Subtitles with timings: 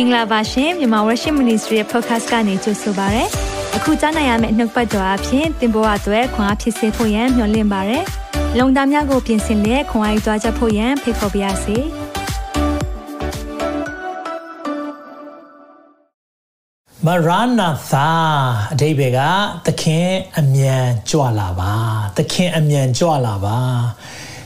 [0.00, 3.24] င်္ဂလာပါရှင်မြန်မာ Worship Ministry ရဲ့ podcast ကနေကြိုဆိုပါရစေ။
[3.76, 7.98] အခုကြားနိုင်ရမယ့်နှုတ်ပတ်တော်အဖြစ်သင်ပေါ်အပ်ွယ်ခွန်အားဖြစ်စေဖို့ယံမျှဝင့်ပါရစေ။
[8.58, 11.76] လုံတာများကိုပြင်ဆင်လက်ခွန်အားယူကြားချက်ဖို့ယံဖိတ်ခေါ်ပါရစေ။
[17.06, 18.08] မရနာသာ
[18.72, 19.20] အဓိပ္ပာယ်က
[19.66, 20.08] သခင်
[20.38, 21.72] အမြန်ကြွလာပါ
[22.16, 23.58] သခင်အမြန်ကြွလာပါ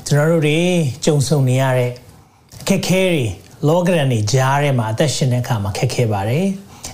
[0.07, 0.61] ကျွန်တော်တို့တွေ
[1.05, 1.91] ကြုံဆုံနေရတဲ့
[2.61, 6.47] အခက်ခဲတွေ လောကရန်တွေကြားထဲမှာအသက်ရှင်တဲ့အခါမှာခက်ခဲပါတယ်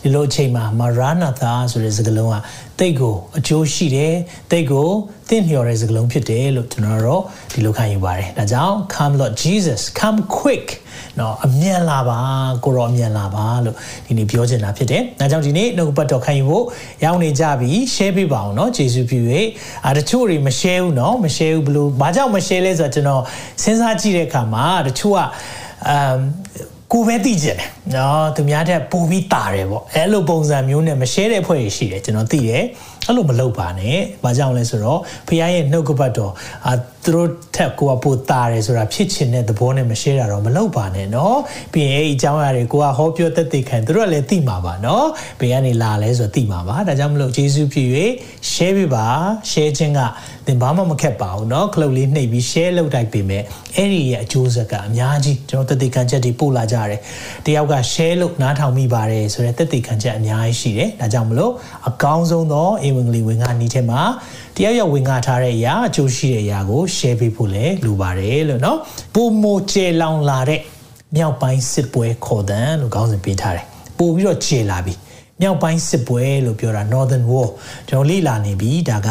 [0.02, 2.36] ဒီလိုအချိန်မှာမရနာသာဆိုတဲ့စကားလုံးက
[2.78, 4.14] တိတ်ကိုအကျိုးရှိတယ်
[4.50, 4.88] တိတ်ကို
[5.28, 7.22] သင့်လျော်တဲ့စကားလုံးဖြစ်တယ်လို့ကျွန်တော်တို့
[7.52, 10.66] ဒီလိုခံယူပါတယ်ဒါကြောင့် come lord jesus come quick
[11.18, 12.18] နော်အမြန်လာပါ
[12.64, 16.64] ကိုရောအမြန်လာပါလို့ဒီနေ့ပြောချင်တာဖြစ်တယ်။ဒါကြောင့်ဒီနေ့နှုတ်ပတ်တော်ခံယူဖို့
[17.04, 19.20] ရောက်နေကြပြီ share ပေးပါအောင်နော်ဂျေစုပြု၍
[19.86, 23.22] အာတချို့တွေမ share ဘူးနော်မ share ဘူးဘလို့ဘာကြောင့်မ share လဲဆိုတော့ကျွန်တော်
[23.62, 25.20] စဉ်းစားကြည့်တဲ့အခါမှာတချို့က
[25.86, 26.18] အမ်
[26.92, 32.64] ကိုပဲသိကျင်တယ်နော်သူများတဲ့ပိုပြီးတာတယ်ပေါ့အဲ့လိုပုံစံမျိုးနဲ့မ share တဲ့ဖွဲ့ရှိတယ်ကျွန်တော်သိတယ်
[33.07, 36.33] အဲ့လိုမလုပ်ပါနဲ့။ဘာကြောင့်လဲဆိုတော့ဖခင်ရဲ့နှုတ်ကပတ်တော်
[36.67, 41.37] အာသူတို့ထက်ကိုကပိုတာတယ်ဆိုတာဖြစ်ချင်တဲ့သဘောနဲ့မ share တာတော့မလုပ်ပါနဲ့နော်။
[41.73, 45.05] ပြီးရင်အဲ့ဒီအကြောင်းအရာတွေကိုကဟောပြောသက်သေခံသူတို့ကလည်းသိမှာပါနော်။
[45.39, 47.87] ဘယ်ကနေလာလဲဆိုတော့သိမှာပါ။ဒါကြောင့်မလို့ယေရှုဖြစ်၍
[48.51, 49.05] share ပြပါ
[49.51, 50.01] share ခြင်းက
[50.47, 53.43] သင်ဘာမှမခက်ပါဘူးเนาะခလုတ်လေးနှိပ်ပြီး share လုပ်တိုက်ပေးမယ်
[53.75, 56.99] အဲ့ဒီရဲ့အကျိုးဆက်ကအများကြီးကျွန်တော်သက်သေခံချက်တွေပို့လာကြတယ်
[57.45, 61.53] တယောက်က share လုပ်နားထောင်မိပါတယ်ဆိုတဲ့သက်သေခံချက်အများကြီးရှိတယ်ဒါကြောင့်မလို့
[61.89, 64.00] အကောင်းဆုံးသောအေ ဝင်ကလေးဝင်ငါနီးထဲမှာ
[64.56, 68.78] တယောက်ယောက်ဝင်ငါထားတဲ့အရာအကျိုးရှိတဲ့အရာကို share ပေးဖို့လည်းလိုပါတယ်လို့နော်
[69.14, 70.60] ပုံမိုကျေလောင်လာတဲ့
[71.16, 73.66] မြောက်ပိုင်းစစ်ပွဲခေါ်တန်လို့ခေါင်းစဉ်ပေးထားတယ်
[73.98, 74.94] ပို့ပြီးတော့ကျေလာပြီ
[75.40, 77.48] မြောက်ပိုင်းစစ်ပွဲလို့ပြောတာ Northern War
[77.88, 79.08] ကျွန်တော်လေ့လာနေပြီဒါက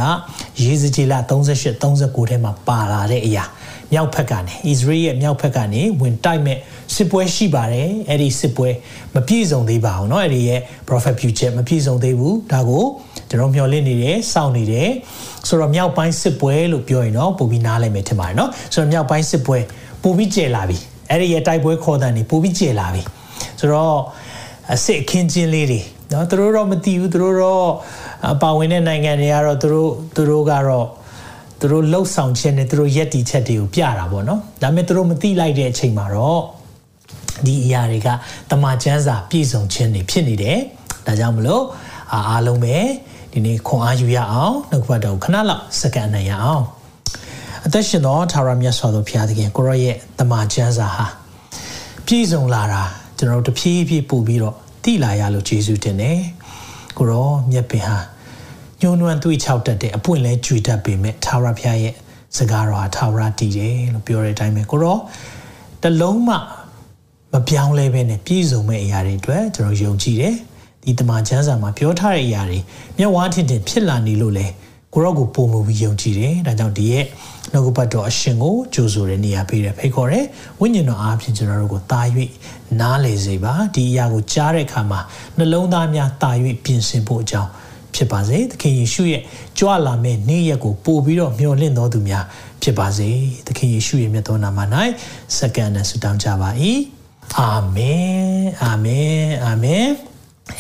[0.61, 3.43] ရေစကြည်လ38 39ထဲမှာပါလာတဲ့အရာ
[3.92, 6.58] မြောက်ဘက်ကနေ Israel ရဲ့မြောက်ဘက်ကနေဝင်တိုက်မဲ့
[6.95, 8.68] စစ်ပွဲရှိပါတယ်အဲ့ဒီစစ်ပွဲ
[9.14, 12.85] မပြည့်စုံသေးပါဘူးเนาะအဲ့ဒီရဲ့ prophet future မပြည့်စုံသေးဘူးဒါကို
[13.29, 14.90] ကျွန်တော်မျှော်လင့်နေတယ်စောင့်နေတယ်
[15.48, 19.58] ဆိုတော့မြောက်ပိုင်းစစ်ပွဲလို့ပြောရင်တော့ပိုပြီးနားလည်မယ်ထင်ပါတယ်เนาะဆိုတော့မြောက်ပိုင်းစစ်ပွဲ
[20.02, 20.79] ပိုပြီးကျယ်လာပြီ
[21.11, 23.02] အဲ့ဒီရဲ့တိုက်ပွဲခေါ်တဲ့နေပိုပြီးကျယ်လာပြီ
[23.61, 23.96] ဆိုတော့
[24.73, 25.80] အစ်အခင်းချင်းလေးတွေ
[26.13, 27.67] နော်သူတို့တော့မသိဘူးသူတို့တော့
[28.42, 30.86] ပါဝင်တဲ့နိုင်ငံတွေကတော့သူတို့သူတို့ကတော့
[31.60, 36.42] သူတို့လှုပ်ဆောင်ခြင်းနဲ့သူတို့ရက်တီချက်တွေကိုပြတာပေါ့နော်ဒါပေမဲ့သူတို့မသိလိုက်တဲ့အချိန်မှာတော့
[37.45, 38.08] ဒီအရာတွေက
[38.52, 40.60] တမန်ကျမ်းစာပြည့်စုံခြင်းတွေဖြစ်နေတယ်
[41.06, 41.64] ဒါကြောင့်မလို့
[42.14, 42.78] အားလုံးပဲ
[43.32, 46.64] ဒီနေ့ခွန်အားယူရအောင်နှုတ်ဘတ်တော်ခဏလောက်စကန်နိုင်ရအောင်
[47.66, 51.06] အသက်ရှင်သောသာရမြတ်စွာသောဘုရားသခင်ကိုရောရဲ့တမန်ကျမ်းစာဟာ
[52.06, 52.84] ပြည့်စုံလာတာ
[53.18, 56.20] ကျွန်တော်တို့တဖြည်းဖြည်းပို့ပြီးတော့တိလာရလို့ယေရှုတင်တယ်
[56.98, 57.98] ကိုရောမြက်ပင်ဟာ
[58.82, 61.93] ညှိုးနွမ်းသွေးချောက်တတ်တဲ့အပွင့်လဲကြွေတတ်ပေမဲ့သာရဖျားရဲ့
[62.38, 64.98] စကားတော်ဟာသာရတည်တယ်လို့ပြောတဲ့အတိုင်းပဲကိုရော
[65.83, 66.36] တလုံးမှ
[67.33, 70.36] မပြောင်းလဲပဲနဲ့ပြည့်စုံမဲ့အရာတွေအတွက်ကျွန်တော်ယုံကြည်တယ်
[70.83, 72.60] ဒီတမန်ကျမ်းစာမှာပြောထားတဲ့အရာတွေ
[72.98, 74.48] မျက်ဝါးထင်ထင်ဖြစ်လာနေလို့လေ
[74.94, 77.05] ကိုရောကိုပုံမှုပြီးယုံကြည်တယ်ဒါကြောင့်ဒီရဲ့
[77.52, 80.26] နှုတ်ကပတ်တော်အရှင်ကိုကြိုဆိုတဲ့နေရာပေးတယ်ဖိတ်ခေါ်တယ်
[80.59, 82.02] ဝိညာဉ်တော်အားဖြင့်ကျွန်တော်တို့ကိုတာ၍
[82.80, 84.99] နားလေစေပါဒီအရာကိုကြားတဲ့အခါမှာ
[85.38, 86.32] နှလုံးသားများတာ၍
[86.64, 87.49] ပြင်ဆင်ဖို့အကြောင်း
[87.95, 89.21] ဖြစ်ပါစေသခင်ယေရှုရဲ့
[89.59, 92.25] ကြွလာမယ့်နေ့ရက်ကိုပို့ပြီးတော့မျှော်လင့်တော်သူများ
[92.64, 93.09] ဖြစ်ပါစေ
[93.48, 94.59] သခင်ယေရှုရဲ့မြတ်သောနာမ၌
[95.37, 96.49] စက္ကန့်နဲ့ဆုတောင်းကြပါ၏
[97.39, 99.87] အာမင်အာမင်အာမင်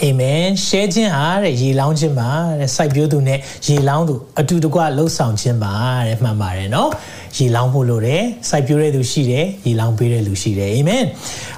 [0.01, 2.29] အာမင်ရှဲခြင်းဟာတဲ့ရေလောင်းခြင်းပါ
[2.59, 5.73] တဲ့စိုက်ပျိုးသူနဲ့ရေလောင်းသူအတူတကွလှုပ်ဆောင်ခြင်းပါ
[6.07, 6.89] တဲ့မှန်ပါတယ်နော်
[7.37, 11.03] ရေလောင်းဖို့လိုတယ်စိုက်ပျိုးတဲ့သူရှိတယ်ရေလောင်းပေးတဲ့လူရှိတယ်အာမင်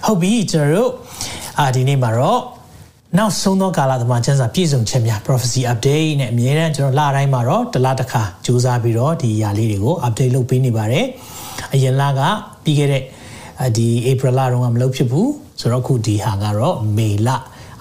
[0.06, 0.92] ဟုတ်ပြီကျွန်တော်တို့
[1.60, 2.42] အာဒီနေ့မှာတော့
[3.18, 11.06] နောက်ဆုံးသောကာလသမားကျမ်းစာပြည့်စုံခြင်းများ prophecy update နဲ့အမြဲတမ်းကျွန်တော်လတိုင်းမှာတော့တစ်လတစ်ခါစူးစမ်းပြီးတော့ဒီຢာလေးတွေကို update လုပ်ပေးနေပါတယ်
[11.74, 12.22] အရင်လက
[12.64, 13.04] ပြီးခဲ့တဲ့
[13.78, 17.30] ဒီ April လတုန်းကမလုပ်ဖြစ်ဘူးဆိုတော့ခုဒီဟာကတော့ May လ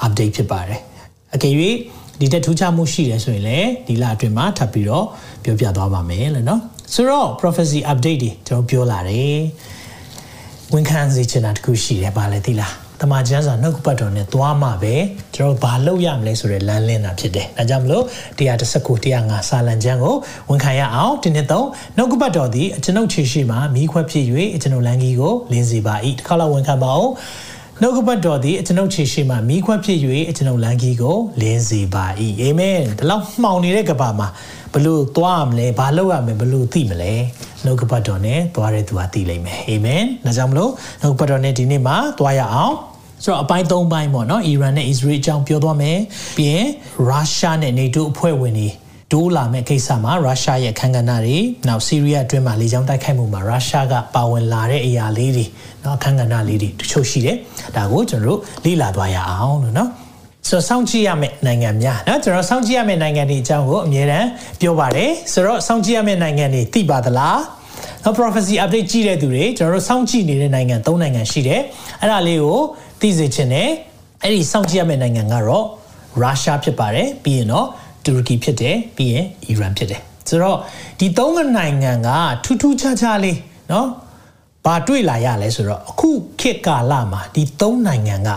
[0.04, 0.80] update ဖြစ်ပါတယ်
[1.34, 1.54] အကယ်၍
[2.20, 5.06] ဒီတက်ထူးခြားမှုရှိတယ်ဆိုရင်လည်းဒီလအတွင်းမှာထပ်ပြီးတော့
[5.42, 6.60] ပြောပြသွားပါမယ်လို့နော်
[6.94, 9.40] ဆိုတော့ prophecy update တွေကျွန်တော်ပြောလာတယ်
[10.72, 14.94] ဝန်ခံစေချင်တာတခုရှိတယ်ဗာလဲသိလား တမန်ကျမ်းစာနှုတ်ပတ်တော်နဲ့သွားမှပဲ
[15.34, 18.04] ကျွန်တော်ဘာလုပ်ရမလဲဆိုတဲ့လမ်းလင်းတာဖြစ်တယ်။ဒါကြောင့်မလို့
[18.38, 20.16] 119 105စာလံကျမ်းကို
[20.50, 24.24] ဝန်ခံရအောင်ဒီနှစ်သုံးနှုတ်ပတ်တော်သည်ကျွန်ုပ်ခြေရှိမှမိခွက်ဖြစ်၍
[24.62, 27.12] ကျွန်ုပ်လမ်းကြီးကိုလင်းစေပါ၏။တစ်ခါလောက်ဝန်ခံပါအောင်။
[27.82, 29.98] နှုတ်ကပတ်တော်သည်ကျွန်ုပ်ခြေရှိမှမိခွက်ဖြစ်၍
[30.36, 32.04] ကျွန်ုပ်လမ်းကြီးကိုလင်းစေပါ၏
[32.40, 34.28] အာမင်ဒီလောက်မှောင်နေတဲ့ကဘာမှာ
[34.74, 37.12] ဘလို့သွားမလဲဘာလုပ်ရမလဲဘလို့သိမလဲ
[37.64, 40.70] နှုတ်ကပတ်တော်နဲ့သွားတဲ့သူကသိလိမ့်မယ်အာမင်ဒါကြောင့်မလို့
[41.02, 42.74] နှုတ်ကပတ်တော်နဲ့ဒီနေ့မှာသွားရအောင်
[43.24, 45.98] ဆိုတော့အပိုင်း၃ပိုင်းပေါ့နော်အီရန်နဲ့အစ္စရေးအကြောင်းပြောသွားမယ်
[46.36, 46.68] ပြီးရင်
[47.08, 48.68] ရုရှားနဲ့နေတိုးအဖွဲ့ဝင်တွေ
[49.12, 51.38] တိုးလာမဲ့ကိစ္စမှာရုရှားရဲ့ခန်းကဏ္ဍတွေ
[51.68, 55.44] နောက်ဆီးရီးယားအတွင်းမှာလေကြောင်းတိုက်ခိုက်မှုမှာရုရှားကပါဝင်လာတဲ့အရာလေးတွေ
[55.84, 57.36] နော်ခန်းကဏ္ဍလေးတွေတချို့ရှိတယ်
[57.76, 59.90] ဒါကိုကျွန်တော်တို့လေ့လာသွားရအောင်လို့နော်
[60.48, 64.28] ဆိုတော့စောင့်ကြည့်ရမယ့်နိုင်ငံများနော်ကျွန်တော်စောင့်ကြည့်ရမယ့်နိုင်ငံတွေအကြောင်းကိုအမြဲတမ်း
[64.60, 67.40] ပြောပါတယ်ဆိုတော့စောင့်ကြည့်ရမယ့်နိုင်ငံတွေသိပါသလား
[68.04, 71.60] နော် prophecy update ကြည့်တဲ့သူတွေကျွန်တော်တို့စောင့်ကြည့်နေတဲ့နိုင်ငံ၃နိုင်ငံရှိတယ်
[72.00, 72.60] အဲ့ဒါလေးကို
[73.00, 73.68] သိစေချင်တယ်
[74.22, 75.64] အဲ့ဒီစောင့်ကြည့်ရမယ့်နိုင်ငံကတော့
[76.22, 77.66] ရုရှားဖြစ်ပါတယ်ပြီးရင်တော့
[78.04, 80.56] တူရကီဖြစ်တယ်ပြီးရင်အီရန်ဖြစ်တယ်ဆိုတော့
[80.98, 82.08] ဒီ၃နိုင်ငံက
[82.44, 83.38] ထူးထူးခြားခြားလေး
[83.72, 83.88] နော်
[84.64, 86.08] ဘာတွေ့လာရလဲဆိုတော့အခု
[86.40, 88.28] ခေတ်ကာလမှာဒီ၃နိုင်ငံက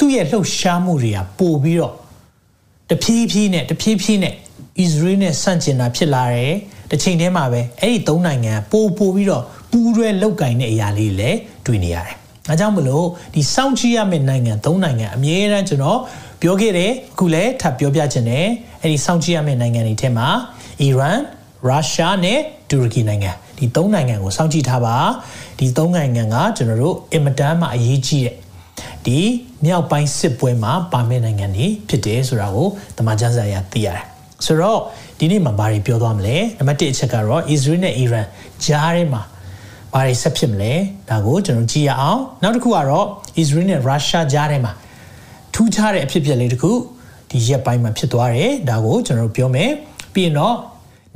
[0.00, 1.94] သူ့ရဲ့လှုပ်ရှားမှုတွေကပို့ပြီးတော့
[2.90, 4.34] တဖြည်းဖြည်းနဲ့တဖြည်းဖြည်းနဲ့
[4.80, 6.54] အစ္စရေးနဲ့ဆန့်ကျင်တာဖြစ်လာတယ်
[6.90, 12.16] တစ်ချိန်တည်းမှာပဲအဲ့ဒီသုံးနိုင်ငံပို့ပို့ပြီးတော့ပူးတွဲလောက်ကင်တဲ့အရာလေးတွေလည်းတွေ့နေရတယ်။
[12.50, 15.98] အဲကြောင့်မလို့ဒီစောင့်ကြည့်ရမယ့်နိုင်ငံသုံးနိုင်ငံအမြဲတမ်းကျွန်တော်
[16.42, 18.46] ပြောခဲ့တယ်အခုလည်းထပ်ပြောပြချင်တယ်
[18.80, 20.28] အဲ့ဒီစောင့်ကြည့်ရမယ့်နိုင်ငံတွေထဲမှာ
[20.80, 21.18] အီရန်
[21.66, 22.38] ရုရှားနဲ့
[22.70, 24.96] တူရကီနိုင်ငံဒီသုံးနိုင်ငံကိုစောင့်ကြည့်ထားပါ
[25.58, 28.36] ဒီသုံးနိုင်ငံကကျွန်တော်တို့အင်မတန်မှအရေးကြီးတဲ့
[29.06, 29.20] ဒီ
[29.64, 34.04] မြောက်ပိုင်းစစ်ပွဲမှာပါမယ့်နိုင်ငံတွေဖြစ်တယ်ဆိုတာကိုတမန်ကျမ်းစာအရသိရတယ်
[34.46, 34.80] ဆိုတော့
[35.18, 38.26] ဒီနေ့မှာဘာတွေပြောသွားမလဲနံပါတ်1အချက်ကတော့ Israel နဲ့ Iran
[38.64, 39.22] ကြားထဲမှာ
[39.92, 40.72] ဘာတွေဆက်ဖြစ်မလဲ
[41.10, 43.06] ဒါကိုကျွန်တော်ကြည့်ရအောင်နောက်တစ်ခုကတော့
[43.42, 44.72] Israel နဲ့ Russia ကြားထဲမှာ
[45.54, 46.72] ထူးခြားတဲ့အဖြစ်အပျက်လေးတစ်ခု
[47.30, 49.70] ဒီရက်ပိုင်းမှာဖြစ်သွားတယ်ဒါကိုကျွန်တော်ပြောမယ်
[50.14, 50.56] ပြီးရင်တော့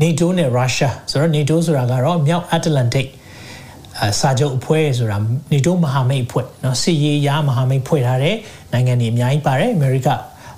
[0.03, 3.17] NATO နဲ့ Russia ဆိုတော့ NATO ဆိုတာကတော့မြောက် Atlantic အ
[4.20, 5.18] စာချုပ်အဖွဲ့ဆိုတာ
[5.52, 8.36] NATO မဟာမိတ်အဖွဲ့เนาะစစ်ရေးရာမဟာမိတ်ဖွဲ့ထားတဲ့
[8.74, 10.10] နိုင်ငံတွေအများကြီးပါတယ်အမေရိက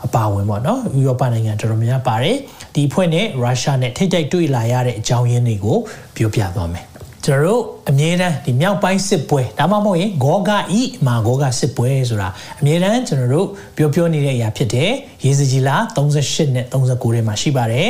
[0.06, 2.38] အပါဝင်ပေါ့နော်ဥရောပနိုင်ငံတော်တော်များများပါတယ်
[2.76, 5.78] ဒီအဖွဲ့နဲ့ရုရှားနဲ့ထိတ်တိုက်တွေ့လာရတဲ့အကြောင်းရင်းတွေကို
[6.16, 6.86] ပြောပြသွားမယ်
[7.26, 14.92] ကျွန်တော်တို့အမြဲတမ်းဒီမြောက်ပိုင်းစစ်ပွဲဒါမှမဟုတ်ရင်ဂောဂဤမာဂောဂစစ်ပွဲဆိုတာအမြဲတမ်းကျွန်တော်တို့ပြောပြောနေတဲ့အရာဖြစ်တယ်
[15.26, 17.90] ရေစကြည်လာ38နဲ့39ထဲမှာရှိပါတယ်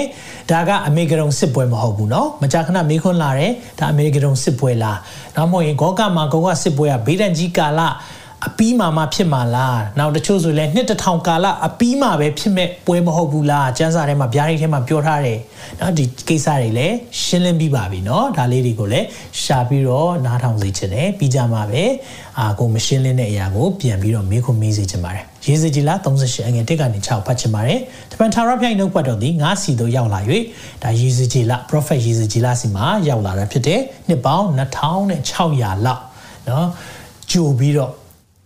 [0.51, 4.97] ဒါကအမေရိကန်စစ်ပွဲမဟုတ်ဘူးเนาะမကြာခဏမေးခွန်းလာတယ်ဒါအမေရိကန်စစ်ပွဲလား
[5.35, 7.81] နောက်မဟုတ်ရင်ဂောဂမာဂောဂစစ်ပွဲကဘေးဒဏ်ကြီးကာလ
[8.46, 15.38] အပီးမှာမှဖြစ်မှာလားနောက်တချို့ဆိုလဲနှစ်တထောင်ကာလအပီးမှာပဲဖြစ်မဲ့ပွဲမဟုတ်ဘူးလားစံစာထဲမှာဗျာဒိတ်ထဲမှာပြောထားတယ်
[15.80, 19.06] နော်ဒီကိစ္စတွေလည်းရှင်းလင်းပြီးပါပြီနော်ဒါလေးတွေကိုလည်း
[19.42, 21.82] ရှာပြီးတော့နားထောင်စေချင်တယ်ပြီးကြမှာပဲ
[22.38, 30.20] အာကိုမရှင်းလင်းတဲ့အရာကိုပြန်ပြီးတော့မေးခွန်းမေးစေချင်ပါတယ်ရေစကြည်လား38အငယ်1ကနေ6ဖတ်ချင်ပါတယ်တပန်ထာရဖိုင်နှုတ်ပတ်တော်သည်ငါးစီတို့ရောက်လာ၍
[30.82, 36.02] ဒါရေစကြည်လား prophet ရေစကြည်လားစီမှာရောက်လာတာဖြစ်တဲ့နှစ်ပေါင်း2600လောက်
[36.48, 36.68] နော်
[37.30, 37.92] ကြိုပြီးတော့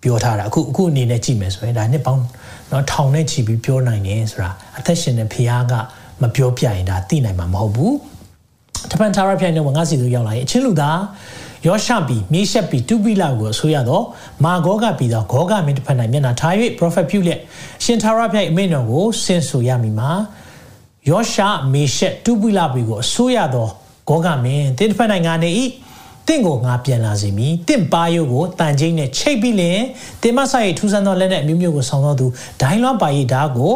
[0.02, 2.24] ပြောထားတာအခုအခုအနေနဲ့ကြည့်မယ်ဆိုရင်ဒါနှစ်ပေါင်း
[2.70, 5.74] နော်ထောင်နဲ့ချီပြီးပြောနိုင်တယ်ဆိုတာအသက်ရှင်တဲ့ဖခင်က
[6.22, 7.94] မပြောပြရင်ဒါသိနိုင်မှာမဟုတ်ဘူး
[8.90, 10.98] တပန်သာရဖျိုင်တော့ငါစီသူရောက်လာရင်အချင်းလူသား
[11.66, 14.04] ယောရှပီမြေရှက်ပီတုပိလကိုအဆိုရတော့
[14.44, 17.40] မာဂောကပီတော့ဂောကမင်းတစ်ဖက်၌မျက်နှာထား၍ပရောဖက်ပြုလျက်
[17.84, 20.10] ရှင်သာရဖျိုင်အမိန့်တော်ကိုဆင့်ဆိုရမိမှာ
[21.10, 21.40] ယောရှ
[21.72, 23.70] မေရှက်တုပိလပီကိုအဆိုရတော့
[24.08, 25.50] ဂောကမင်းတစ်ဖက်၌ငါနေ၏
[26.29, 29.79] တင့်ကိုငါပြန်လာစေမည်တင့်ပါယုတ်ကိုတန်ချင်းနဲ့ချိတ်ပြီးလင်
[30.21, 32.27] တင်မဆိုင်ထူးဆန်းသောလက်နဲ့အမျိုးမျိုးကိုဆောင်သောသူ
[32.61, 33.73] ဒိုင်းလွမ်းပါရီဓာတ်ကို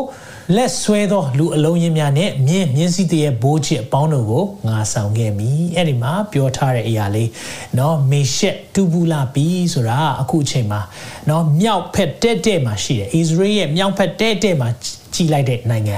[0.56, 7.30] လက်ဆွဲသောလူအလုံးချင်းများနဲ့မြင်းမြင်းစည်းတရဲ့ဘိုးချစ်အပေါင်းတို့ကိုငါဆောင်ခဲ့မိအဲ့ဒီမှာပြောထားတဲ့အရာလေး
[7.75, 10.81] เนาะမေရှက်တူဘူးလာပြီဆိုတာအခုအချိန်မှာ
[11.27, 14.69] เนาะမြောက်ဖက်တဲ့တဲ့မှာရှိတယ်ဣသရေလရဲ့မြောက်ဖက်တဲ့တဲ့မှာ
[15.13, 15.97] ကြီးလိုက်တဲ့နိုင်ငံ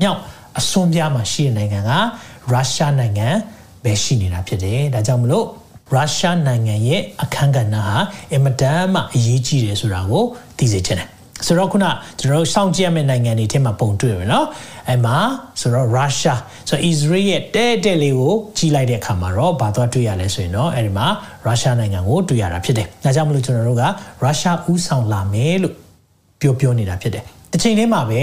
[0.00, 0.18] မြောက်
[0.58, 1.90] အစွန်းပြားမှာရှိတဲ့နိုင်ငံက
[2.52, 3.28] ရုရှားနိုင်ငံ
[3.84, 5.46] ပဲရှိနေတာဖြစ်တယ်ဒါကြောင့်မလို့
[5.93, 7.97] ရုရှားနိုင်ငံရဲ့အခန်းကဏ္ဍဟာ
[8.31, 10.23] အင်မတန်မှအရေးကြီးတယ်ဆိုတာကို
[10.57, 11.09] သိစေချင်တယ်
[11.45, 11.85] ဆိုတော့ခုန
[12.19, 14.47] ကျွန်တော်တို့စောင့်ကြည့်ရမယ့်နိုင်ငံတွေထဲမှာပုံတွေ့ရနော်
[14.89, 15.17] အဲမှာ
[15.61, 21.07] ဆိုတော့ရုရှားဆိုတော့ Israel ရဲ့တဲတဲလေးကိုကြီးလိုက်တဲ့အခါမှာတော့ဘာသွားတွေ့ရလဲဆိုရင်တော့အဲဒီမှာ
[21.45, 23.83] ရုရှားနိုင်ငံကိုတွေ့ရတာဖြစ်တယ်။ဒါကြောင့်မလို့ကျွန်တော်တို့က
[24.23, 25.73] ရုရှားဥဆောင်လာမယ်လို့
[26.41, 28.21] ပြောပြောနေတာဖြစ်တယ်။တစ်ချိန်တည်းမှာပဲ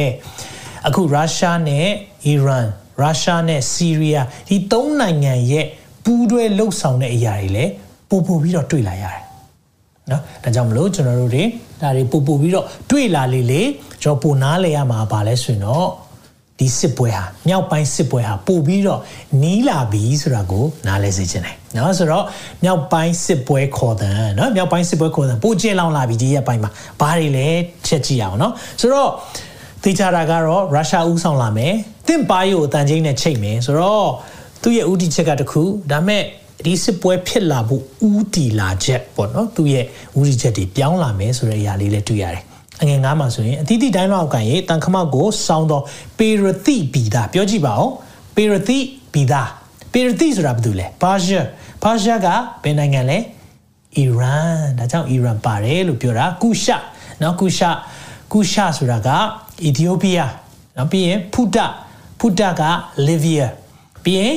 [0.86, 1.86] အခုရုရှားနဲ့
[2.26, 2.66] အီရန်
[3.00, 5.66] ရုရှားနဲ့ဆီးရီးယားဒီသုံးနိုင်ငံရဲ့
[6.04, 7.72] ပူးတွဲလှုပ်ဆောင်တဲ့အရာတွေလည်း
[8.10, 9.22] ပို့ပို့ပြီးတော့တွေ့လာရတယ်
[10.10, 11.44] နော်ဒါကြောင့်မလို့ကျွန်တော်တို့တွေ
[11.80, 13.62] ဒါတွေပို့ပို့ပြီးတော့တွေ့လာလေလေ
[14.02, 15.88] ကျွန်တော်ပို့နားလဲရမှာပါလဲဆိုရင်တော့
[16.58, 19.00] ဒီစစ်ပွဲဟာမြောက်ပိုင်းစစ်ပွဲဟာပို့ပြီးတော့
[19.42, 22.24] နီးလာပြီဆိုတာကိုနားလဲစေချင်တယ်နော်ဆိုတော့
[22.64, 27.48] မြောက်ပိုင်းစစ်ပွဲခေါ်တဲ့နော်မြောက်ပိုင်းစစ်ပွဲခေါ်တဲ့ပို့ကျင်းလောင်လာပြီဒီရက်ပိုင်းမှာဘာတွေလဲ
[27.86, 29.10] ချက်ကြည့်အောင်နော်ဆိုတော့
[29.82, 31.74] သိကြတာကတော့ရုရှားဥဆောင်လာမယ်
[32.08, 34.08] တင့်ပါယိုအတန်ချင်းနဲ့ချိန်မယ်ဆိုတော့
[34.62, 36.22] သူ့ရဲ့ဥတီချက်ကတခုဒါမဲ့
[36.64, 39.84] ဒီစစ်ပွဲဖြစ်လာဖို့ဥတီလာချက်ပေါ့နော်သူ့ရဲ့
[40.18, 42.44] ဥတီချက်တွေပြောင်းလာမယ်ဆိုတဲ့အရာလေးလည်းတွေ့ရတယ်
[42.80, 45.84] အငယ်ငါးမှာဆိုရင်အသီးသီးတိုင်းလောက်ကန်ရေတန်ခမောက်ကိုစောင်းတော့
[46.18, 47.90] ပေရတိဘီဒါပြောကြည့်ပါဦး
[48.36, 48.78] ပေရတိ
[49.14, 49.42] ဘီဒါ
[49.92, 51.46] ပေရတိဆိုတာဘာလို့လဲပါရှား
[51.82, 52.28] ပါရှားက
[52.62, 53.18] ဘယ်နိုင်ငံလဲ
[53.96, 56.76] အီရန်ဒါကြောင့်အီရန်ပါတယ်လို့ပြောတာကုရှာ
[57.22, 57.70] နော်ကုရှာ
[58.32, 59.08] ကုရှာဆိုတာက
[59.64, 60.32] အီသီယိုးပီးယား
[60.76, 61.66] နောက်ပြီးရင်ဖူတာ
[62.20, 62.62] ဖူတာက
[63.06, 63.46] လီဗီယာ
[64.04, 64.34] ပြီးရင်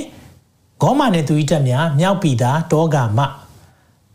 [0.83, 3.21] ဂေါမာနဲ့သူဤတက်များမြောက်ပြည်သားတောဂါမ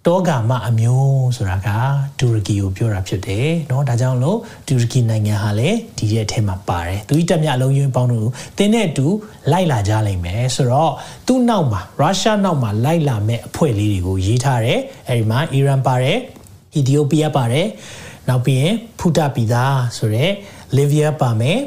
[0.08, 1.70] တောဂါမအမျိုးဆိုတာက
[2.20, 9.08] တူရကီကိုပြောတာဖြစ်တယ်เนาะဒါကြောင့်လို့တူရကီနိုင်ငံဟာလည်းဒီရဲ့အထက်မှာပါတယ်သူဤတက်မြအလုံးရင်းပေါင်းတို့တင်းတဲ့အတူ
[9.52, 10.94] လိုက်လာကြလိမ့်မယ်ဆိုတော့
[11.28, 16.20] သူ့နောက်မှာရုရှားနောက်မှာလိုက်လာမဲ့အဖွဲ့လေးတွေကိုရေးထားတယ်အဲဒီမှာအီရန်ပါတယ်
[16.76, 17.68] အီသီယိုးပီးယားပါတယ်
[18.30, 19.66] နောက်ပြီးရင်ဖူတာပီသာ
[19.98, 20.34] ဆိုတော့
[20.78, 21.60] လီဗီးယားပါမယ်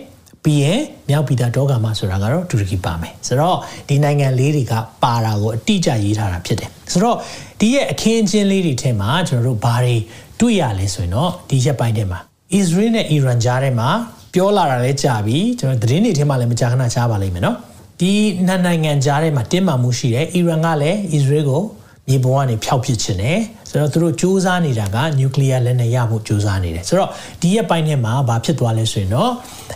[0.44, 3.58] ပြီးရင်မြောက်ပြည်သားတောဂါမဆိုတာကတော့တူရကီပါမယ်ဆိုတော့
[3.88, 4.74] ဒီနိုင်ငံလေးတွေက
[5.04, 7.18] ပါတာကိုအတိအကျရေးထားတာဖြစ်တယ်ဆိုတော့
[7.60, 9.96] ဒီရဲ့အခင်းအကျင်းလေးတွေထဲမှာကျွန်တော်တို့ဘာတွေ
[10.40, 12.20] တွေ့ရလဲဆိုရင်တော့ဒီရက်ပိုင်းထဲမှာ
[12.54, 13.90] အစ္စရေးနဲ့အီရန်ကြားထဲမှာ
[14.34, 17.58] ပြောလာတာလည်းကြာပြီကျွန်တော်သတင်းတွေထဲမှာလည်းမကြာခဏကြားပါလိမ့်မယ်နော်
[18.00, 18.12] ဒီ
[18.48, 21.62] နှစ်နိုင်ငံကြားထဲမှာတင်းမာမှုရှိတယ်အီရန်ကလည်းအစ္စရေးကို
[22.08, 23.40] မြေပုံကနေဖျောက်ပစ်ခြင်းတယ်
[23.73, 29.33] ဆိုတော့သူတို့စူးစမ်းနေတာကနျူကလ িয়ার လက်နက်ရဖို့စူးစမ်းနေတယ်ဆိုတော့ဒီရက်ပိုင်းထဲမှာဘာဖြစ်သွားလဲဆိုရင်တော့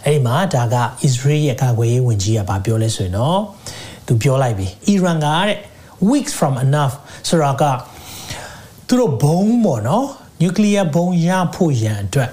[0.06, 0.76] အဲ့ဒီမှာဒါက
[1.06, 3.38] Israel ရဲ့ကာကွယ်ရေးဝန်ကြီးကဘာပြောလဲဆိုရင်တော့
[4.06, 5.58] သူပြောလိုက်ပြီ Iran ကတဲ့
[6.10, 6.94] weeks from enough
[7.28, 7.64] ဆိုတော့က
[8.88, 10.06] သူတို့ဘုံပေါ့နော်
[10.40, 12.30] နျူကလ িয়ার ဘုံရဖို့ရန်အတွက်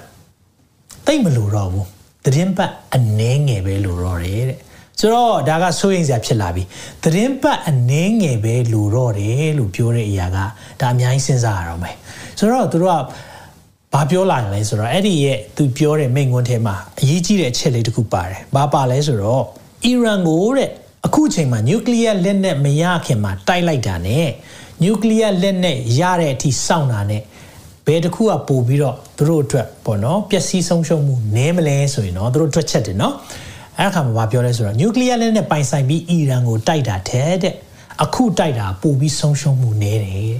[1.06, 1.86] တိတ်မလို့တော့ဘူး
[2.24, 4.58] သတင်းပတ်အနှဲငယ်ပဲလို့တော့တယ်တဲ့
[5.00, 6.62] ဆိုတော့ဒါကစိုးရိမ်စရာဖြစ်လာပြီ
[7.04, 10.38] သတင်းပတ်အနှင်းငယ်ပဲလိုတော့တယ်လို့ပြောတဲ့အရာက
[10.80, 11.96] ဒါအများကြီးစဉ်းစားရတော့မယ်
[12.38, 13.02] ဆိုတော့သူတို့က
[13.94, 19.44] ဘာပြောလာလဲဆိုတော့အဲ့ဒီရဲ့သူပြောတဲ့မိန့်ခွန်းထဲမှာအရေးကြီးတဲ့အချက်လေးတစ်ခုပါတယ်ဘာပါလဲဆိုတော့
[19.84, 20.70] အီရန်ကိုတဲ့
[21.06, 24.28] အခုချိန်မှာနျူကလ িয়ার လက်နက်မရခင်မှာတိုက်လိုက်တာနဲ့
[24.82, 27.22] နျူကလ িয়ার လက်နက်ရတဲ့အထိစောင့်တာနဲ့
[27.86, 33.14] ဘယ်တစ်ခုကပို့ပြီးတော့သူတို့အတွက်ပေါ့နော်ပျက်စီးဆုံးရှုံးမှုနည်းမလဲဆိုရင်တော့သူတို့တွက်ချက်တယ်နော်
[33.79, 37.53] အဲ့ခါမှာမပြောလဲဆိုတော့ nuclear လက်နဲ့ပိုင်ဆိုင်ပြီးအီရန်ကိုတိုက်တာတဲ့တဲ့
[38.03, 40.35] အခုတိုက်တာပိုပြီးဆုံးရှုံးမှုနည်းတယ်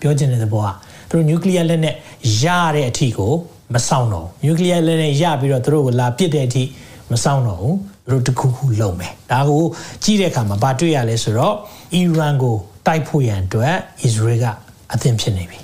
[0.00, 0.68] ပြောချင်တဲ့သဘောက
[1.08, 1.94] သူတို့ nuclear လက်နဲ့
[2.42, 2.44] ရ
[2.76, 3.32] တဲ့အထိကို
[3.74, 6.64] မဆောင်တော့ nuclear လက်နဲ့ရပြီးတော့သူတို့ကိုလာပစ်တဲ့အထိ
[7.10, 7.76] မဆောင်တော့ဘူး
[8.10, 9.62] သူတို့တခုခုလုံးမယ်ဒါကို
[10.02, 11.54] ကြည့်တဲ့အခါမှာဘာတွေ့ရလဲဆိုတော့
[11.94, 14.44] အီရန်ကိုတိုက်ဖို့ရန်အတွက်အစ္စရေးက
[14.92, 15.58] အသင့်ဖြစ်နေပြီ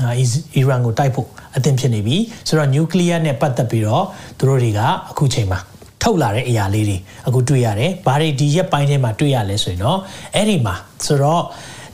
[0.00, 0.24] အာအီ
[0.68, 2.16] ရန်ကိုတိုက်ဖို့အသင့်ဖြစ်နေပြီ
[2.48, 4.04] ဆိုတော့ nuclear နဲ့ပတ်သက်ပြီးတော့
[4.38, 5.60] သူတို့တွေကအခုချိန်မှာ
[6.05, 6.97] ထုတ်လာတဲ့အရာလေးတွေ
[7.27, 9.99] အခုတွေ့ရတယ်။ဘာတွေဒီရက်ပိုင်းထဲမှာတွေ့ရလဲဆိုရင်တော့
[10.35, 10.75] အဲ့ဒီမှာ
[11.05, 11.43] ဆိုတော့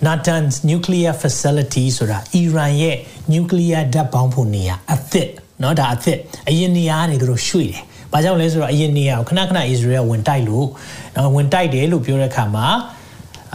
[0.06, 2.98] Natanz Nuclear Facility ဆိုတာအီရန်ရဲ့
[3.34, 5.30] nuclear ဓာတ်ပေါင်းဖို့နေရာအသစ်
[5.60, 6.18] เนาะဒါအသစ်
[6.50, 10.68] အရင်နေရာကနေသူတို့ရွှေ့တယ်။ဘာကြောင့်လဲဆိုတော့အရင်နေရာကိုခဏခဏ Israel ဝင်တိုက်လို့
[11.16, 12.68] နော်ဝင်တိုက်တယ်လို့ပြောတဲ့အခါမှာ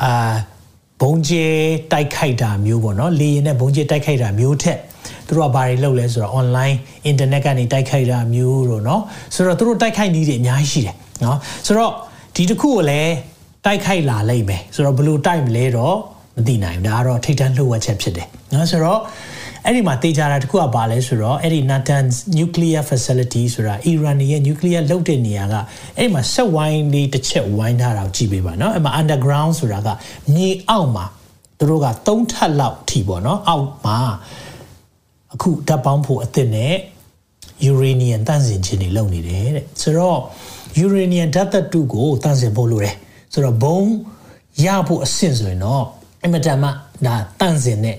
[0.03, 0.35] အာ
[1.03, 1.47] ဘုံကျဲ
[1.93, 4.79] တိုက်ခိုက်တာမျိုးပေါ့နော်လေရင်နဲ့ဘုံကျဲတိုက်ခိုက်တာမျိုးထက်
[5.27, 6.77] သူတို့ကဘာတွေလုပ်လဲဆိုတော့ online
[7.11, 9.01] internet ကနေတိုက်ခိုက်တာမျိုးတော့เนาะ
[9.35, 11.37] ဆိုတော့သူတို့တိုက်ခိုက်နည်းတွေအများကြီးရှိတယ်เนาะ
[11.67, 11.93] ဆိုတော့
[12.37, 13.15] ဒီတစ်ခုကိုလည်း
[13.65, 15.97] တိုက်ခိုက်လာလိမ့်မယ်ဆိုတော့ဘယ်လိုတိုက်မလဲတော့
[16.37, 19.01] မသိနိုင်ဘူးဒါကတော့ထိတ်တန့်လှုပ်ဝက်ချက်ဖြစ်တယ်เนาะဆိုတော့
[19.67, 25.55] အဲ့ဒီမှာတေချာတာတခုကဘာလဲဆိုတော့အဲ့ဒီ Natanz nuclear facility ဆိုတာ Iran ရဲ့ nuclear လုပ်တဲ့နေရာက
[25.99, 29.89] အဲ့ဒီမှာဆက်ဝိုင်းလေးတစ်ချက်ဝိုင်းထားတာကိုကြည့်ပေးပါเนาะအဲ့မှာ underground ဆိုတာက
[30.35, 31.07] မြေအောက်မှာ
[31.59, 33.99] သူတို့က၃ထပ်လောက်ထိပေါ့เนาะအောက်မှာ
[35.34, 36.74] အခုဓာတ်ပေါင်းဖို့အသစ်နဲ့
[37.66, 40.20] ယူရေနီယံတန့်စင်ခြင်းတွေလုပ်နေတယ်တဲ့ဆိုတော့
[40.80, 42.96] ယူရေနီယံဓာတ်သတ္တုကိုတန့်စင်ဖို့လိုတယ်
[43.34, 43.80] ဆိုတော့ဘုံ
[44.66, 45.84] ရဖို့အဆင့်ဆိုရင်တော့
[46.26, 46.70] အမတန်မှ
[47.06, 47.98] ဒါတန့်စင်တဲ့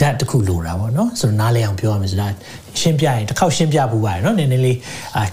[0.00, 2.32] ဓာတ်တစ်ခုလိုတာပေါ့နော်ဆိုတော့နားလည်အောင်ပြောရမယ်ဆိုတော့
[2.80, 4.78] ရှင်းပြရင်တစ်ခေါက်ရှင်းပြပူပါတယ်နော်နည်းနည်းလေး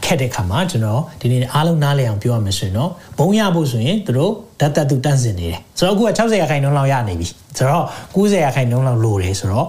[0.06, 7.86] ခက်တဲ့ခါမှာကျွန်တော်ဒီနေ့အားလုံးနားလည်အောင်ပြောရမယ်ဆိုရင်တော့ဘုံရဖို့ဆိုရင်တို့ဓာတ်သတ္တုတန့်စင်နေတယ်ဆိုတော့အခုက60ရာခိုင်နှုန်းလောက်ရနေပြီဆိုတော့
[8.16, 9.68] 90ရာခိုင်နှုန်းလောက်လိုတယ်ဆိုတော့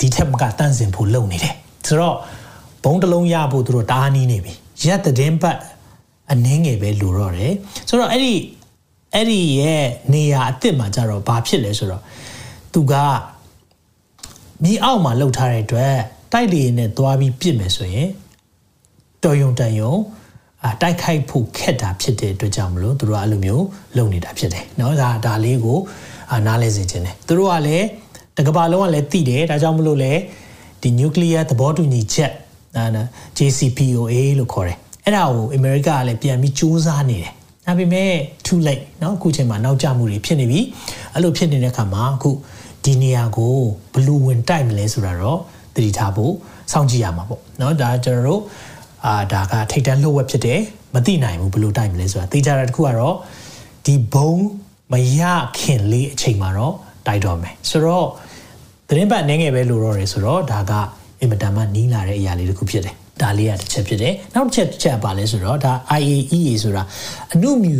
[0.00, 1.54] ဒီထက်မကတန့်စင်ဖို့လုပ်နေတယ်
[1.86, 2.16] ဆိုတော့
[2.84, 4.52] ဘုံတစ်လုံးရဖို့သူတို့တားနီးနေပြီ
[4.86, 5.58] ရက်တဲ့ပတ်
[6.32, 7.52] အနှင်းငယ်ပဲလိုတော့တယ်
[7.88, 8.34] ဆိုတော့အဲ့ဒီ
[9.14, 12.02] အဲ့ဒီရဲ့နေရာအစ်စ်မှာကြတော့ဘာဖြစ်လဲဆိုတော့
[12.72, 12.94] သူက
[14.62, 15.94] မြေအောက်မှာလှုပ်ထားတဲ့အတွက်
[16.32, 18.08] တိုက်လေနဲ့သွားပြီးပြစ်မယ်ဆိုရင်
[19.24, 19.94] တော်ယုံတန်ယုံ
[20.64, 23.64] အာတိုက်ခိုက်ဖို့ခက်တာဖြစ်တဲ့အတွက်ကြောင့်မလို့သူတို့ကအဲ့လိုမျိုး
[23.96, 25.78] လုပ်နေတာဖြစ်တယ်เนาะဒါဒါလေးကို
[26.32, 27.86] အာနားလဲစေခြင်းတယ်သူတို့ကလည်း
[28.36, 30.12] တကဘာလုံးကလည်းသိတယ်ဒါကြောင့်မလို့လဲ
[30.82, 32.32] ဒီ nuclear သဘောတူညီချက်
[32.96, 33.02] နာ
[33.38, 37.32] JCPOA လို့ခေါ်တယ်အဲ့ဒါကိုအမေရိကကလည်းပြန်ပြီးစူးစမ်းနေတယ်
[37.66, 38.10] ဒါပေမဲ့
[38.46, 40.60] too late เนาะအခုချိန်မှာနောက်ကျမှုတွေဖြစ်နေပြီ
[41.14, 42.30] အဲ့လိုဖြစ်နေတဲ့အခါမှာအခု
[42.84, 43.54] ဒီနေရာကို
[43.94, 45.38] ဘလူးဝင်တိုက်မလဲဆိုတာတော့
[45.74, 46.32] သတိထားဖို့
[46.72, 48.42] စောင့်ကြည့်ရမှာပေါ့เนาะဒါကျွန်တော်တို့
[49.04, 50.60] အာဒါကထိတ်တန်းလှုပ်ဝက်ဖြစ်တယ်
[50.94, 53.16] မသိနိုင်ဘူးဘလူးတိုက်မလဲဆိုတာသိကြတာတခုကတော့
[53.84, 54.32] ဒီဘုံ
[54.92, 55.22] မရ
[55.58, 56.74] ခင်လေးအချိန်မှာတော့
[57.06, 58.06] တိုက်တော့မယ်ဆိုတော့
[58.88, 60.72] သတင်းပတ်နေငယ်ပဲလိုတော့တယ်ဆိုတော့ဒါက
[61.20, 66.82] အင်မတန်မှနီးလာတဲ့အရာလေးတစ်ခုဖြစ်တယ်ဒါလေးကတစ်ချက်ဖြစ်တယ်နောက်တစ်ချက်တစ်ချက်ပါလဲဆိုတော့ဒါ IAEA ဆိုတာ
[67.34, 67.78] အနုမြူ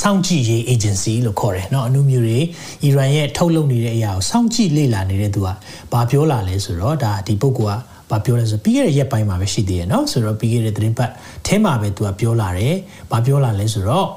[0.00, 2.38] စောင့်ကြည့်ရေး agency လို့ခေါ်တယ်เนาะအနုမြူတွေ
[2.84, 5.48] အီရန်ရဲ့ထုတ်လုပ်နေတဲ့အရာကိုစောင့်ကြည့်လေ့လာနေတဲ့သူက
[5.92, 11.10] ဘာပြောလာလဲဆိုတော့ဒါဒီပုဂ္ဂိုလ်ကဘာပြောလဲဆိုပြီးခဲ့တဲ့ရက်ပိုင်းမှာပဲရှိသေးတယ်เนาะဆိုတော့ပြီးခဲ့တဲ့သတင်းပတ်
[11.46, 12.74] အဲမှာပဲသူကပြောလာတယ်
[13.10, 14.08] ဘာပြောလာလဲဆိုတော့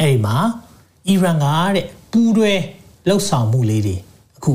[0.00, 0.36] အဲ့ဒီမှာ
[1.08, 2.52] အီရန်ကတဲ့ပူးတွဲ
[3.07, 3.95] လှုပ်ဆောင်မှုလေးတွေ
[4.37, 4.51] အခု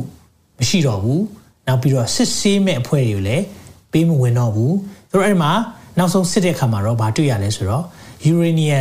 [0.58, 1.22] မရှိတော့ဘူး
[1.66, 3.44] နောက်ပြီးတော့စစ်ဆေးမဲ့အဖွဲ့တွေကိုလည်း
[3.92, 4.74] ပေးမဝင်တော့ဘူး
[5.10, 5.52] သူတို့အဲ့ဒီမှာ
[5.98, 7.84] နောက်ဆုံးစစ်တဲ့ခါမှာတော့ဗာတွေ့ရလဲဆိုတော့
[8.26, 8.80] ယူရေနီယံ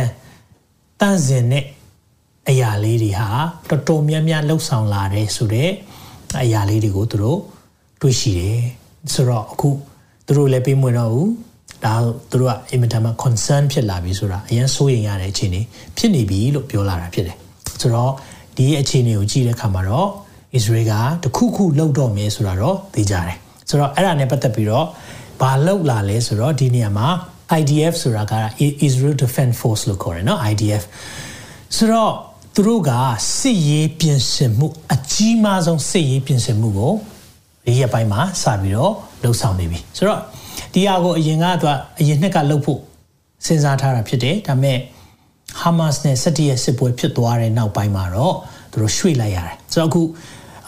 [1.00, 1.64] တန့်စင်တဲ့
[2.48, 3.28] အရာလေးတွေဟာ
[3.68, 5.70] တော်တော်များများလှုပ်ဆောင်လာတယ်ဆိုတဲ့
[6.42, 7.40] အရာလေးတွေကိုသူတို့
[8.00, 8.60] တွေ့ရှိတယ်
[9.14, 9.70] ဆိုတော့အခု
[10.26, 11.30] သူတို့လည်းပေးမဝင်တော့ဘူး
[11.84, 11.94] ဒါ
[12.30, 15.60] သူတို့ကအင်မတန်မှ concern ဖြစ်လာပြီဆိုတာအရင်စိုးရိမ်ရတဲ့အခြေအနေ
[15.96, 17.36] ဖြစ်နေပြီလို့ပြောလာတာဖြစ်တယ်
[17.80, 18.12] ဆိုတော့
[18.57, 20.09] ဒီအခြေအနေကိုကြည့်တဲ့အခါမှာတော့
[20.57, 20.93] Israel က
[21.23, 23.37] တခုခုလှုပ်တော့မယ်ဆိုတာတော့သိကြတယ်
[23.69, 24.87] ဆိုတော့အဲ့ဒါနဲ့ပတ်သက်ပြီးတော့
[25.41, 27.07] ဘာလှုပ်လာလဲဆိုတော့ဒီနေရာမှာ
[27.59, 28.33] IDF ဆိုတာက
[28.87, 30.83] Israel Defense Force လို့ခေါ်တယ်เนาะ IDF
[31.77, 32.13] ဆိုတော့
[32.55, 32.91] သူတို့က
[33.37, 36.93] စစ်ရေးပြင်ဆင်မှုအကြီးမားဆုံးစစ်ရေးပြင်ဆင်မှုကို
[37.65, 38.93] ဒီရက်ပိုင်းမှာစပြီးတော့
[39.23, 40.19] လှုပ်ဆောင်နေပြီဆိုတော့
[40.73, 42.79] ဒီဟာကိုအရင်ကသူကအရင်နှစ်ကလှုပ်ဖို့
[43.45, 44.77] စဉ်းစားထားတာဖြစ်တယ်ဒါပေမဲ့
[45.60, 48.34] ဟာမတ်စ်နဲ့17ရက်စစ်ပွဲဖြစ်သွားတဲ့နောက်ပိုင်းမှာတော့
[48.72, 50.02] သူတို့ရွှေ့လိုက်ရတယ်ဆိုတော့အခု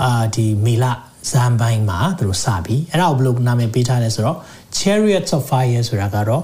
[0.02, 0.84] အာဒီမေလ
[1.30, 4.36] ဇန်ပိုင်းမှာသူတို့စပြီအဲ့ဒါကိုဘယ်လိုနာမည်ပေးထားလဲဆိုတော့
[4.78, 6.42] Chariots of Fire ဆိုတာကတော့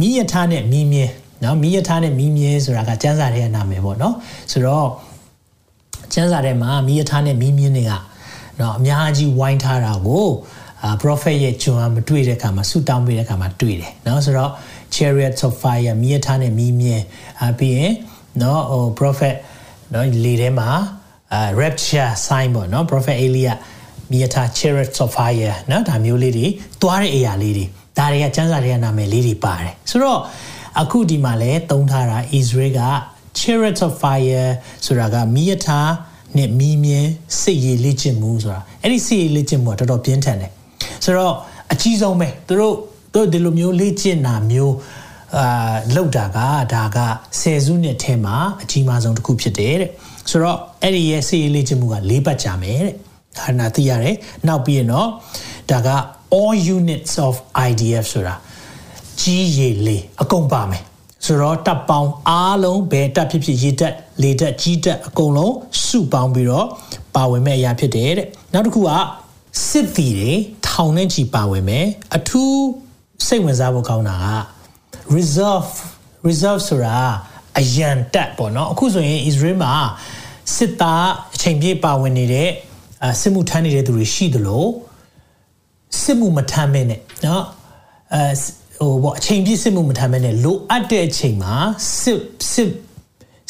[0.00, 1.06] မိယထာနဲ့မိမြဲ
[1.42, 4.14] နော်မိယထာနဲ့မိမြဲဆိုတာကစံစာရဲ့နာမည်ပေါ့နော်
[4.52, 4.88] ဆိုတော့
[6.14, 7.92] စံစာထဲမှာမိယထာနဲ့မိမြဲတွေက
[8.60, 10.28] နော်အများကြီးဝိုင်းထားတာကို
[10.82, 14.50] အာ prophet ရဲ့ဂျွန်ကမတွေ့တဲ့အခါမှာဆူတောင်းပေးတဲ့အခါမှာတွေ့တယ်နော်ဆိုတော့
[14.95, 16.97] chariots of fire မိယထာနဲ့မိမြဲ
[17.43, 17.93] အပြီးရင်
[18.39, 19.35] เนาะဟို prophet
[19.91, 20.69] เนาะလေထဲမှာ
[21.33, 23.53] အာ rapture sign ပေါ့เนาะ prophet Elia
[24.11, 26.47] မိယထာ chariots of fire เนาะဒါမျိုးလေးတွေ
[26.81, 27.65] သွားတဲ့အရာလေးတွေ
[27.97, 30.19] ဒါတွေကစံစာတွေကနာမည်လေးတွေပါတယ်ဆိုတော့
[30.81, 32.81] အခုဒီမှာလဲသုံးထားတာ Israel က
[33.39, 34.49] chariots of fire
[34.85, 35.79] ဆိုတာကမိယထာ
[36.37, 36.99] နဲ့မိမြဲ
[37.41, 40.51] စိတ်ရည်လေ့ကျင့်မှုဆိုတာအဲ့ဒီစိတ်ရည်လေ့ကျင့်မှုကတော်တော်ပြင်းထန်တယ်
[41.03, 41.33] ဆိုတော့
[41.73, 42.75] အကြီးဆုံးပဲသူတို့
[43.14, 44.74] တို့ဒီလိုမျိုးလေ့ကျင့်တာမျိုး
[45.38, 46.38] အာလောက်တာက
[46.74, 46.98] ဒါက
[47.40, 49.90] ဆယ်စုနှစ်ထဲမှာအကြီးမားဆုံးတစ်ခုဖြစ်တယ်တဲ့
[50.30, 52.94] ဆိုတော့အဲ့ဒီရဲ့စိတ်ရည်လေ့ကျင့်မှုက၄ပတ်ကြာမယ်တဲ့
[53.38, 55.08] ဒါနာသိရတယ်နောက်ပြီးရင်တော့
[55.70, 55.88] ဒါက
[56.38, 57.34] all units of
[57.68, 58.34] IDF ဆိုတာ
[59.20, 60.84] ကြီးရည်လေးအကုန်ပါမယ်
[61.26, 65.54] ဆိုတော့တပ်ပေါင်းအားလုံးဘယ်တပ်ဖြစ်ဖြစ်ရေတပ်လေတပ်ကြီးတပ်အကုန်လုံး
[65.86, 66.66] စုပေါင်းပြီးတော့
[67.16, 68.90] ပါဝင်မဲ့အရာဖြစ်တယ်တဲ့နောက်တစ်ခုက
[69.68, 70.32] စစ်သည်တွေ
[70.68, 72.54] ထောင်နဲ့ချီပါဝင်မယ်အထူး
[73.27, 74.27] စိတ်ဝင်စားဖို့ကောင်းတာက
[75.15, 75.71] reserve
[76.27, 76.97] reserve ဆိုတာ
[77.59, 79.73] အရန်တပ်ပေါ့နော်အခုဆိုရင် Israel မှာ
[80.55, 82.49] စစ်သားအချိန်ပြည့်ပါဝင်နေတဲ့
[83.21, 84.65] စစ်မှုထမ်းနေတဲ့သူတွေရှိသလို
[86.03, 87.43] စစ်မှုမထမ်းမဲနဲ့เนาะ
[88.13, 88.31] အဲ
[88.79, 91.53] ဟိုပေါ့အချိန်ပြည့်စစ်မှုမထမ်းမဲနဲ့လိုအပ်တဲ့အချိန်မှာ
[92.01, 92.19] စစ်
[92.51, 92.71] စစ်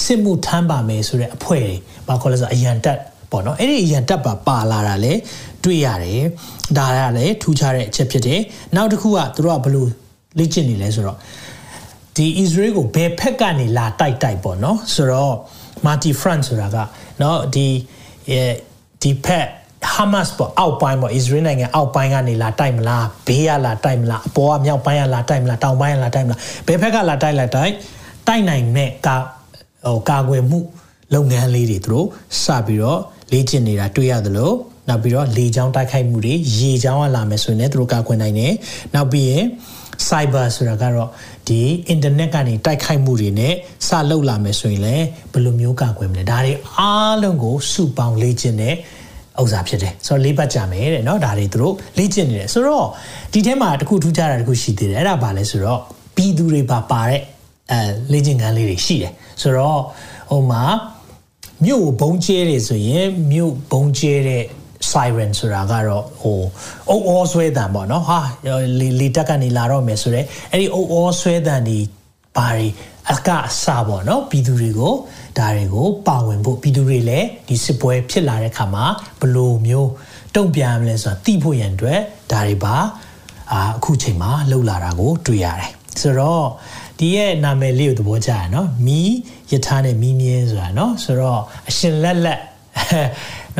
[0.04, 1.76] စစ်မှုထမ်းပါမယ်ဆိုတဲ့အဖွဲ့တွေ
[2.08, 3.00] ဘာခေါ်လဲဆိုအရန်တက်
[3.32, 5.14] ပေါ့နော်အဲ့ဒီအရန်တက်ပါပါလာတာလေ
[5.64, 6.22] တွေ့ရတယ်
[6.78, 8.42] ဒါကလည်းထူးခြားတဲ့အချက်ဖြစ်တယ်
[8.76, 9.86] နောက်တစ်ခုကသူတို့ကဘယ်လို
[10.38, 11.18] လေ့ကျင့်နေလဲဆိုတော့
[12.16, 15.36] ဒီ Israel ကိုဘယ်ဖက်ကနေလာတိုက်တိုက်ပေါ့နော်ဆိုတော့
[15.86, 16.78] multi front ဆိုတာက
[17.20, 17.68] เนาะဒီ
[19.02, 19.48] ဒီဖက်
[19.94, 27.74] Hamas ပေါ့အောက်ပိုင်းပေါ့ Israel နိုင်ငံအောက်ပိုင်းကနေလာတိုက်မလားဘေးကလာတိုက်မလားအပေါ်ကမြောက်ပိုင်းကလာတိုက်မလားတောင်ပိုင်းကလာတိုက်မလားဘယ်ဖက်ကလာတိုက်လိုက်တိုက်
[28.28, 29.16] တိုက်နိုင်မဲ့ကာ
[29.86, 30.60] ဟိုကာကွယ်မှု
[31.14, 32.08] လုပ်ငန်းလေးတွေသူတို့
[32.44, 34.52] စပြီးတော့လေ့ကျင့်နေတာတွေ့ရသလို
[34.90, 38.54] နောက်ပြီးတော့လေကြောင်းတိုက်ခိုက်မှုတွေရေကြောင်းကလာမယ်ဆိုရင်လည်းသူတို့ကာကွယ်နိုင်တယ်
[38.94, 39.44] နောက်ပြီးရင်
[40.08, 41.10] cyber ဆိုတာကတော့
[41.48, 41.62] ဒီ
[41.94, 43.54] internet ကနေတိုက်ခိုက်မှုတွေနဲ့
[43.88, 48.76] စလုပ်လာမယ်ဆိုရင်လည်းဘယ်လိုမျိုးကာကွယ်မလဲဒါတွေအားလုံးကိုစုပေါင်းလေ့ကျင့်တဲ့
[49.42, 52.88] ဥစ္စာဖြစ်တယ်ဆိုတော့လေးပတ်ကြမယ်တဲ့เนาะဒါတွေသူတို့လေ့ကျင့်နေတယ်ဆိုတော့
[53.34, 55.80] ဒီထဲမှာတခုထူးခြားတာတခုရှိသေးတယ်အဲ့ဒါဘာလဲဆိုတော့
[56.16, 57.22] ပြည်သူတွေပါပါတဲ့
[57.72, 57.80] အဲ
[58.12, 59.80] လေ့ကျင့်ခန်းလေးတွေရှိတယ်ဆိုတော့
[60.32, 60.64] ဟိုမှာ
[61.66, 64.44] မြို့ဘုံကျဲတယ်ဆိုရင်မြို့ဘုံကျဲတဲ့
[64.91, 66.41] siren ဆိုတာကတော့ဟို
[66.91, 68.21] အုပ်အောဆွဲတံပေါ့နော်ဟာ
[68.81, 71.79] လေလေတက်ကနေလာတော့မယ်ဆိုတော့အဲ့ဒီအုပ်အောဆွဲတံဒီ
[72.37, 72.67] ဘာတွေ
[73.13, 74.95] အကအစပေါ့နော်ပြည်သူတွေကို
[75.39, 78.85] ဒါတွေကိုပါဝင်ဖို့ပြည်သူတွေလည်းဒီစစ်ပွဲဖြစ်လာတဲ့ခါမှာ
[79.21, 79.91] ဘလို့မျိုး
[80.35, 82.01] တုံ့ပြန်မလဲဆိုတာသိဖို့ရန်အတွက်
[82.33, 82.77] ဒါတွေပါ
[83.53, 86.47] အာအခုချိန်မှာလှုပ်လာတာကိုတွေ့ရတယ်ဆိုတော့
[86.99, 89.13] ဒီရဲ့နာမည်လေးကိုသဘောကျရနော်မီး
[89.53, 92.41] ယထာနဲ့မီးမြဲဆိုတာနော်ဆိုတော့အရှင်လက်လက်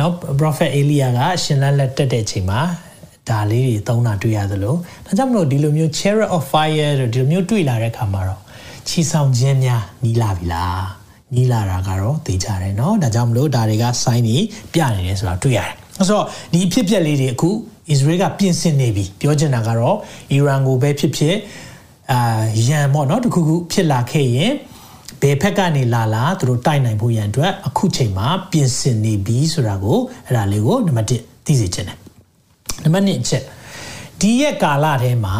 [0.02, 2.60] ော် prophet Elia ကအရှင်လက်လက်တက်တဲ့ချိန်မှာ
[3.28, 4.74] ဒါလေးတွေသုံးတာတွေ့ရသလို
[5.06, 8.40] ဒါကြောင့်မလို့ဒီလိုမျိုး chariot of fire တို့ဒီလိုမျိုးတွေ့လာတဲ့ခါမှာတော့
[8.88, 10.84] ချီဆောင်ခြင်းများနီးလာပြီလား
[11.34, 14.38] နီးလာတာကတော့သိကြတယ်เนาะဒါကြောင့်မလို့ဒါတွေက sign တွေ
[14.72, 15.72] ပြနေတယ်ဆိုတာတွေ့ရတယ်
[16.08, 17.50] ဆိုတော့ဒီအဖြစ်အပျက်လေးတွေအခု
[17.92, 19.96] Israel ကပြင်ဆင်နေပြီပြောချင်တာကတော့
[20.36, 21.36] Iran ကိုပဲဖြစ်ဖြစ်
[22.12, 22.20] အာ
[22.68, 24.52] ရန်ပေါ့เนาะတခုခုဖြစ်လာခဲ့ရင်
[25.22, 31.98] ဘယ်ဖက်ကနေလာလာသူတို့တိုက်နိုင်ဖို့ရန်အတွက်အခုချိန်မှာပြင်ဆင်နေပြီဆိုတာကိုအဲ့ဒါလေးကိုနံပါတ်1သိစေချင်တယ်
[32.84, 33.42] နံပါတ်2အချက်
[34.20, 35.36] ဒီရဲ့ကာလထဲမှာ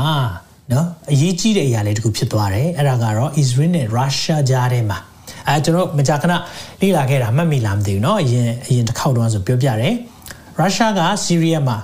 [0.72, 4.99] နော်အရေးကြီးတဲ့အရာလေးတခုဖြစ်သွားတယ်အဲ့ဒါကတော့ Israel နဲ့ Russia ကြားထဲမှာ
[5.49, 6.33] အဲကျွန်တော်မကြာခဏ
[6.81, 9.94] လေ့လာခဲ့တာမှတ်မိလားမသိဘူးเนาะအရင်အရင်တစ်ခေါက်တော့ဆိုပြောပြတယ်
[10.59, 11.77] ရုရှားကဆီးရီးယားမှာ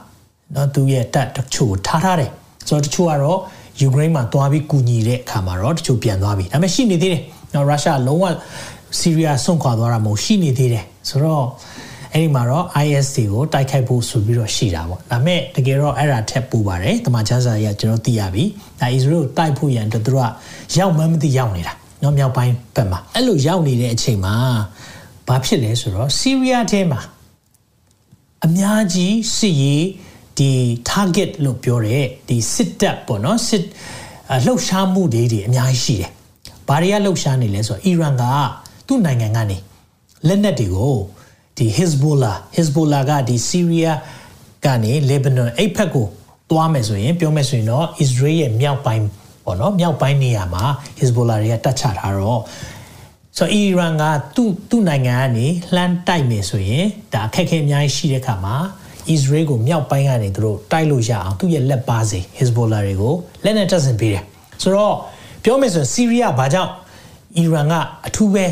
[0.53, 2.31] เนาะသူရဲ့တပ်တချို့ထားထားတယ်
[2.69, 3.38] ဆိုတော့တချို့ကတော့
[3.81, 7.23] ယူကရိန်းမှာတွားပြီးကူညီတဲ့အခါမှာတော့တချို့ပြန်သွားပြီဒါပေမဲ့ရှိနေသေးတယ်
[7.54, 8.26] နော်ရုရှားလုံးဝ
[9.00, 11.46] ဆီးရီးယားဆုံးခွာသွားတာမဟုတ်ရှိနေသေးတယ်ဆိုတော့
[12.14, 18.44] အဲ့ဒီမှာတော့ IS တွေကိုတိုက်ခိုက်ဖို့ဆိုပြီးတော့ရှိတာပေါ့ဒါပေမဲ့တကယ်တော့အဲ့ဒါထက်ပိုပါတယ်တမန်ချန်စာကြီးကကျွန်တော်သိရပြီ
[18.80, 20.30] ဒါအစ္စရေးကိုတိုက်ဖို့ရန်အတွက်သူတို့က
[20.78, 24.36] ရောက်မှန်းမသိရောက်နေတာနော်မြောက်ပိုင်းဘက်မှာအဲ့လိုရောက်နေတဲ့အချိန်မှာ
[25.28, 27.02] ဘာဖြစ်လဲဆိုတော့ဆီးရီးယားထဲမှာ
[28.46, 29.86] အများကြီးစစ်ရေး
[30.38, 30.52] ဒီ
[30.90, 33.64] target လို့ပြောတဲ့ဒီစစ်တပ်ပေါ့နော်စစ်
[34.46, 36.12] လှုပ်ရှားမှုတွေတွေအများကြီးရှိတယ်
[36.68, 38.24] ဘာတွေကလှုပ်ရှားနေလဲဆိုတော့အီရန်က
[38.88, 39.58] သူ့နိုင်ငံကနေ
[40.28, 40.96] လက်နက်တွေကို
[41.58, 43.92] ဒီ Hezbollah Hezbollah ကဒီ Syria
[44.66, 46.08] ကနေ Lebanon အဲ့ဖက်ကို
[46.52, 49.04] သွားမယ်ဆိုရင်ပြောမယ်ဆိုရင်တော့ Israel ရဲ့မြောက်ပိုင်း
[49.46, 50.64] ပေါ့နော်မြောက်ပိုင်းနေရာမှာ
[51.00, 52.42] Hezbollah တွေကတတ်ချထားတော့
[53.38, 54.04] ဆိုအီရန်က
[54.36, 58.56] သူ့သူ့နိုင်ငံကနေလှမ်းတိုက်မယ်ဆိုရင်ဒါအခက်အခဲအများကြီးရှိတဲ့ခါမှာ
[59.14, 64.24] Israel ကိုမြောက်ပိုင်းကနေသူတို့တိုက်လို့ရအောင်သူ့ရဲ့လက်ပါစီ Hezbollah တွေကိုလက်နက်တပ်ဆင်ပေးတယ်
[64.62, 64.96] ဆိုတော့
[65.48, 66.72] ပြောမယ်ဆိုရင် Syria ဘာကြောင့်
[67.38, 67.74] အီရန်က
[68.08, 68.46] အထူးပဲ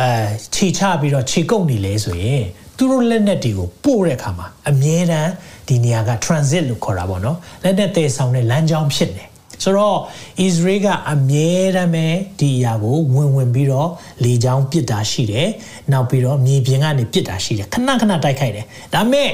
[0.00, 0.08] အဲ
[0.54, 2.42] ခြေချပြီးတော့ခြေကုပ်နေလဲဆိုရင်
[2.76, 5.30] သူတို့လက်နက်တွေကိုပို့တဲ့အခါမှာအမြဲတမ်း
[5.68, 9.24] ဒီနေရာက transit လို့ခေါ်တာပေါ့နော်လက်နက်သေးဆောင်တဲ့လမ်းကြောင်းဖြစ်နေ
[9.62, 9.98] ဆိုတော့
[10.46, 12.06] Israel ကအမြဲတမ်းပဲ
[12.40, 13.88] ဒီအရာကိုဝင်ဝင်ပြီးတော့
[14.24, 15.48] လေကြောင်းပစ်တာရှိတယ်။
[15.92, 19.28] နောက်ပြီးတော့မြေပြင်ကနေပစ်တာရှိတယ်။ခဏခဏတိုက်ခိုက်တယ်။ဒါပေမဲ့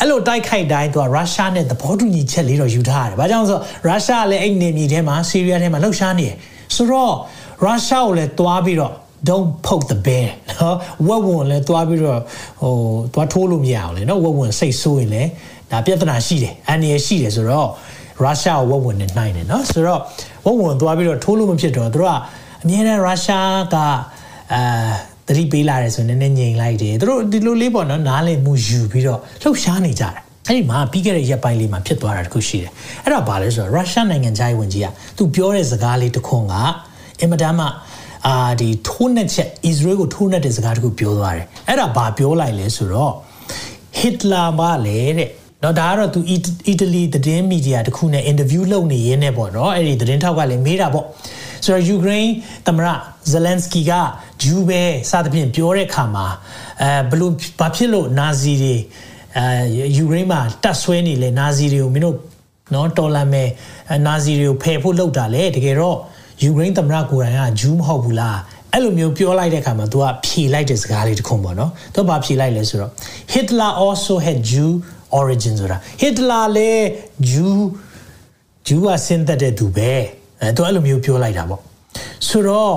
[0.00, 6.36] အဲ့လိုတိုက်ခိုက်တိုင်းသူကရုရှားနဲ့သဘောတူညီချက်လေးတော့ယူထားရတယ်။ဘာကြောင့်ဆိုရုရှားကလည်းအဲ့နေမြေထဲမှာဆီးရီးယားထဲမှာလှုပ်ရှားနေတယ်။
[6.76, 7.14] ဆိုတော့
[7.62, 8.94] ရုရှားကိုလည်းတွားပြီးတော့
[9.28, 10.28] don't poke the bear
[10.60, 12.20] နော်ဝက်ဝင်လဲသွားပြီးတော့
[12.62, 12.74] ဟို
[13.14, 15.30] သွားထိုးလို့မရအောင်လေနော်ဝက်ဝင်စိတ်ဆိုးရင်လည်း
[15.70, 17.68] ဒါပြဿနာရှိတယ်အန္တရာယ်ရှိတယ်ဆိုတော့
[18.22, 20.00] ရုရှားကိုဝက်ဝင်နဲ့နှိုင်းတယ်နော်ဆိုတော့
[20.44, 22.16] ဝက်ဝင်သွားပြီးတော့ထိုးလို့မဖြစ်တော့သူတို့က
[22.62, 23.76] အမြဲတမ်းရုရှားက
[24.52, 24.94] အာ
[25.28, 30.12] တတိပေးလာတယ်ဆိုရင်နည်းနည်းငြိမ်လိုက်တယ်သူတို့ဒီလိုလေးပေါ့နော်နားလည်မှုယူပြီးတော့လှုပ်ရှားနေကြတယ်
[30.48, 32.72] အဲ့ဒီမှာပြီးခဲ့တဲ့ရက်ပိုင်းလေးမှာဖြစ်သွားတာတခုရှိတယ်
[33.04, 36.54] အဲ့ဒါဘာလဲဆိုတော့ရုရှားနိုင်ငံခြားရေးဝန်ကြီးကသူပြောတဲ့စကားလေးတစ်ခွန်းက
[37.20, 37.66] အင်မတန်မှ
[38.26, 43.12] အာဒီထိုးနှက်ချက် Israel ကိုထိုးနှက်တဲ့စကားတခုပြောသွားတယ်အဲ့ဒါဘာပြောလိုက်လဲဆိုတော့
[43.98, 45.30] Hitler ပါလေတဲ့
[45.62, 46.20] နော်ဒါကတော့သူ
[46.68, 51.06] အီတလီသတင်းမီဒီယာတခုနဲ့အင်တာဗျူးလုပ်နေရင်းနဲ့ပေါ့နော်အဲ့ဒီသတင်းထောက်ကလည်းမေးတာပေါ့
[51.64, 52.32] ဆိုတော့ယူကရိန်း
[52.66, 52.86] သမ္မတ
[53.32, 53.92] ဇလန်စကီက
[54.42, 56.26] ဂျူးပဲစသဖြင့်ပြောတဲ့ခါမှာ
[56.82, 58.76] အဲဘလို့ဘာဖြစ်လို့နာဇီတွေ
[59.38, 62.16] အဲယူကရိန်းမှာတတ်ဆွဲနေလေနာဇီတွေကိုမင်းတို့
[62.74, 63.48] နော်တော်လန်မဲ့
[64.06, 65.98] နာဇီတွေကိုဖယ်ဖို့လုပ်တာလေတကယ်တော့
[66.42, 68.38] ယူကရိန်းသမ္မတကိုယ်တိုင်ကဂျူးမဟုတ်ဘူးလား
[68.72, 72.90] အဲ့လိုမျိုးပြောလိုက်တဲ့အခါမှာ तू ကဖြေလိုက်တဲ့စကားလေးတစ်ခုပေါ့နော်။ तू ဘာဖြေလိုက်လဲဆိုတော့
[73.32, 74.70] Hitler also had Jew
[75.20, 76.86] origin ဆိုတာ Hitler လည်း
[77.30, 77.64] ဂျူး
[78.66, 79.92] ဂျူးကဆင်းသက်တဲ့သူပဲ
[80.44, 81.60] အဲသူအဲ့လိုမျိုးပြောလိုက်တာပေါ့
[82.28, 82.76] ဆိုတော့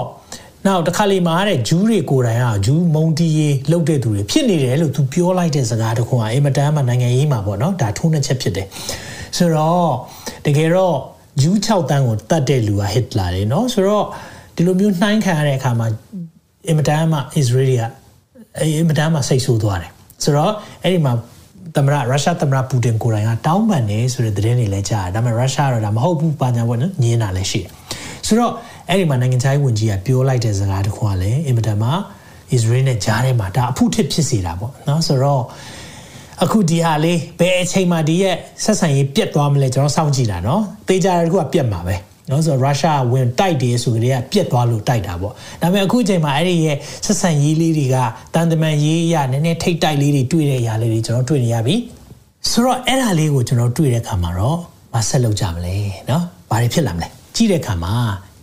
[0.66, 8.68] နောက်တစ်ခါလေမှာတဲ့ဂျူးတွေကိုယ်တိုင်ကဂျူးမုံတီးရေးလုပ်တဲ့သူတွေဖြစ်နေတယ်လို့သူပြောလိုက်တဲ့စကားတခုကအင်မတန်မှနိုင်ငံရေးမှာပေါ့နော်ဒါထိုးနှက်ချက်ဖြစ်တယ်
[9.38, 9.90] ဆိုတော့
[10.46, 10.96] တကယ်တော့
[11.42, 14.06] ဂျူး6တန်းကိုတတ်တဲ့လူကဟစ်လာတယ်နော်ဆိုတော့
[14.56, 15.88] ဒီလိုမျိုးနှိုင်းခံရတဲ့အခါမှာ
[16.68, 17.84] အင်မတန်မှအစ္စရေးတွေက
[18.78, 19.92] အင်မတန်မှစိတ်ဆိုးသွားတယ်
[20.24, 20.54] ဆိုတော့
[20.84, 21.14] အဲ့ဒီမှာ
[21.78, 27.70] သမ္မတရုရှားသမ္မတပူတင်ကိုယ်တိုင်ကတောင်းပန်နေဆိုတဲ့သတင်းတွေလည်းကြားတာဒါပေမဲ့ရုရှားကတော့ဒါမဟုတ်ဘူးပါညာပေါ့နော်ညင်းတာလည်းရှိတယ်
[28.28, 28.54] ဆိုတော့
[28.90, 31.90] အဲ့ဒီမှာနိုင်ငံခြားရေးဝန်ကြီးကပြောလိုက်တဲ့စကားတစ်ခုကလည်းအင်မတန်မှ
[32.54, 35.44] အစ္စရေးနဲ့ကြားထဲမှာဒါအဖုထစ်ဖြစ်စေတာပေါ့နော်ဆိုတော့
[36.44, 41.96] အခုဒီဟာလေးဘယ်အချိန်မှဒီရဲ့ဆက်ဆံရေးပြတ်သွားမလဲကျွန်တော်စောင့်ကြည့်တာနော်တေးကြတာတခုကပြတ်မှာပဲ။
[42.30, 47.96] နော်ဆိုတော့ရုရှားဝင်တိုက်တယ်ဆိုကြတဲ့ကပြက်သွားလို့တိုက်တာပေါ့ဒါပေမဲ့အခုချိန်မှာအဲ့ဒီရဲ့ဆက်ဆံရေးလေးတွေက
[48.34, 51.76] တန်တမန်ရေးအရနည်းနည်းထိတ်တိုက်လေးတွေတွေ့တဲ့အရာလေးတွေကျွန်တော်တွေ့နေရပြီ
[52.50, 54.58] ဆိုတော့အဲ့ဒါလေးကိုကျွန်တော်တွေ့တဲ့အခါမှာတော့
[54.94, 55.76] မဆက်လုပ်ကြမလဲ
[56.10, 57.94] နော်ဘာတွေဖြစ်လာမလဲကြည့်တဲ့အခါမှာ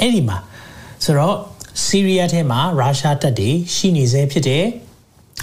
[0.01, 0.37] အဲ့ဒီမှာ
[1.05, 1.37] ဆိုတော့
[1.85, 4.65] ဆီးရီးယားထဲမှာရုရှားတပ်တွေရှိနေစေဖြစ်တယ်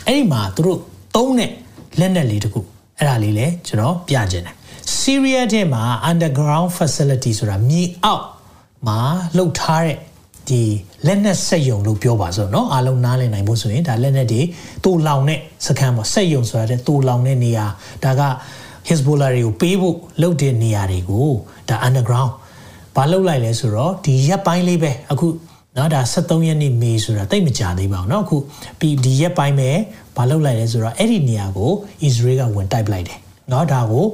[0.08, 0.80] အဲ့ဒီမှာသူတို့
[1.16, 1.52] သုံးတဲ့
[2.00, 2.60] လက်နက်လေးတခု
[2.98, 4.56] အဲ့ဒါလေးလည်းကျွန်တော်ပြခြင်းတယ်
[5.00, 8.24] Syria ထဲမှာ underground facility ဆိုတာမြေအောက်
[8.87, 8.99] မှာ
[9.37, 9.97] လှုပ်ထားတဲ့
[10.49, 10.63] ဒီ
[11.07, 14.41] လက်နက်စက်ယုံလို့ပြောပါစို့เนาะအားလုံးနားလည်နိုင်ဖို့ဆိုရင်ဒါလက်နက်တွေ
[14.85, 17.67] တူလောင်တဲ့စခန်းပေါ့စက်ယုံဆိုတာတဲ့တူလောင်တဲ့နေရာ
[18.05, 18.23] ဒါက
[18.89, 21.29] Hezbollah တွေကိုပေးဖို့လုပ်တဲ့နေရာတွေကို
[21.69, 22.33] ဒါ underground
[22.97, 25.27] ဘာလုပ်လိုက်လဲဆိုတော့ဒီရက်ပိုင်းလေးပဲအခု
[25.77, 28.37] နော်ဒါ73ရက်နေ့မေဆိုတာတိတ်မကြသေးပါဘူးเนาะအခု
[28.81, 29.71] ပြီးဒီရက်ပိုင်းပဲ
[30.17, 31.73] ဘာလုပ်လိုက်လဲဆိုတော့အဲ့ဒီနေရာကို
[32.09, 34.07] Israel ကဝင်တိုက်ပလိုက်တယ်เนาะဒါကို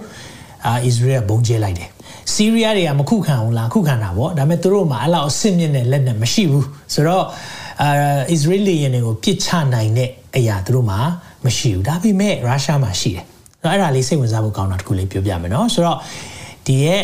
[0.66, 1.88] အာ Israel ကဘုံကျဲလိုက်တယ်
[2.33, 7.25] စီးရီးယားတွေကမခုခံဘူးလားခုခံတာပေါ့ဒါပေမဲ့သူတို့မှာအဲ့လောက်အဆင့်မြင့်တဲ့လက်နက်မရှိဘူးဆိုတော့
[7.83, 10.99] အာ Israeli ရင်းတွေကိုပြစ်ချနိုင်တဲ့အရာသူတို့မှာ
[11.45, 13.25] မရှိဘူးဒါပေမဲ့ရုရှားမှာရှိတယ်
[13.63, 15.97] အဲ့ဒါလေးစိတ်ဝင်စားဖို့ကောင်းတာတခုလေးပြောပြမယ်နော်ဆိုတော့
[16.65, 17.01] ဒီရဲ့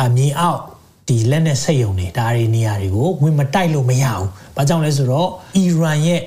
[0.00, 0.60] အမြေအောက်
[1.08, 6.20] ဒီလက်နဲ့ဆက်ယုံနေဒါတွေနေရာတွေကိုဝင်မတိုက်လို့မရဘူး။ဘာကြောင့်လဲဆိုတော့အီရန်ရဲ့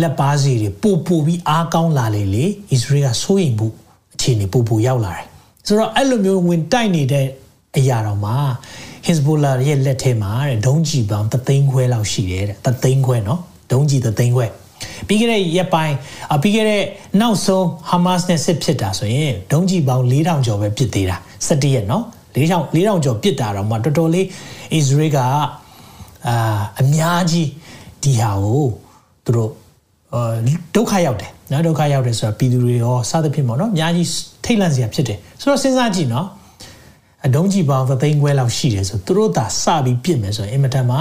[0.00, 3.68] လက်ပါစီတွေပို့ပို့ပြီးအားကောင်းလာလေလေအစ္စရေးကစိုးရိမ်မှု
[4.14, 5.26] အခြေအနေပို့ပို့ရောက်လာတယ်။
[5.66, 7.26] ဆိုတော့အဲ့လိုမျိုးဝင်တိုက်နေတဲ့
[7.76, 8.36] အရာတော်မှာ
[9.06, 13.40] Hezbollah ရဲ့လက်ထဲမှာတဲ့ဒုံးကျည်ပေါင်းသသိန်းခွဲလောက်ရှိတယ်တဲ့သသိန်းခွဲနော်
[13.72, 14.46] ဒုံးကျည်သသိန်းခွဲ
[15.08, 15.96] ပြီးခဲ့တဲ့ရက်ပိုင်း
[16.42, 16.82] ပြီးခဲ့တဲ့
[17.20, 22.04] နောက်ဆုံး Hamas နဲ့စစ်ဖြစ်တာဆိုရင်ဒုံးကျည်ပေါင်း4000ကျော်ပဲပစ်သေးတာ17ရက်နော်
[22.34, 24.26] 4000 4000ကျော်ပစ်တာတော့မှတော်တော်လေး
[24.78, 25.18] Israel က
[26.28, 26.36] အာ
[26.80, 27.48] အများကြီး
[28.02, 28.66] ဒီဟာကို
[29.24, 29.50] သူတို့
[30.74, 34.08] ဒုက္ခရောက်တယ်နော်ဒုက္ခရောက်တယ်ဆိုတာပြည်သူတွေရောစသဖြင့်ပေါ့နော်အများကြီး
[34.44, 36.26] ထိတ်လန့်စရာဖြစ်တယ်ဆိုတော့စဉ်းစားကြည့်နော်
[37.26, 40.96] အဒုံးကြီးပေါင်းသသိန်းခွဲလောက်ရှိတယ်ဆိုသူတို့သာစပြီးပြစ်မယ်ဆိုရင်အင်မတန်မှ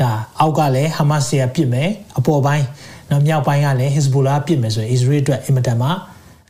[0.00, 0.10] ဒါ
[0.40, 2.64] အောက်ကလည်းဟာမတ်စ်ကပြစ်မယ်အပေါ်ပိုင်း
[3.10, 5.92] နောက်မြောက်ပိုင်းကလည်းဟစ်ဇ်ဘူလာပြစ်မယ်ဆိုရင်အစ္စရေးအတွက်အင်မတန်မှအ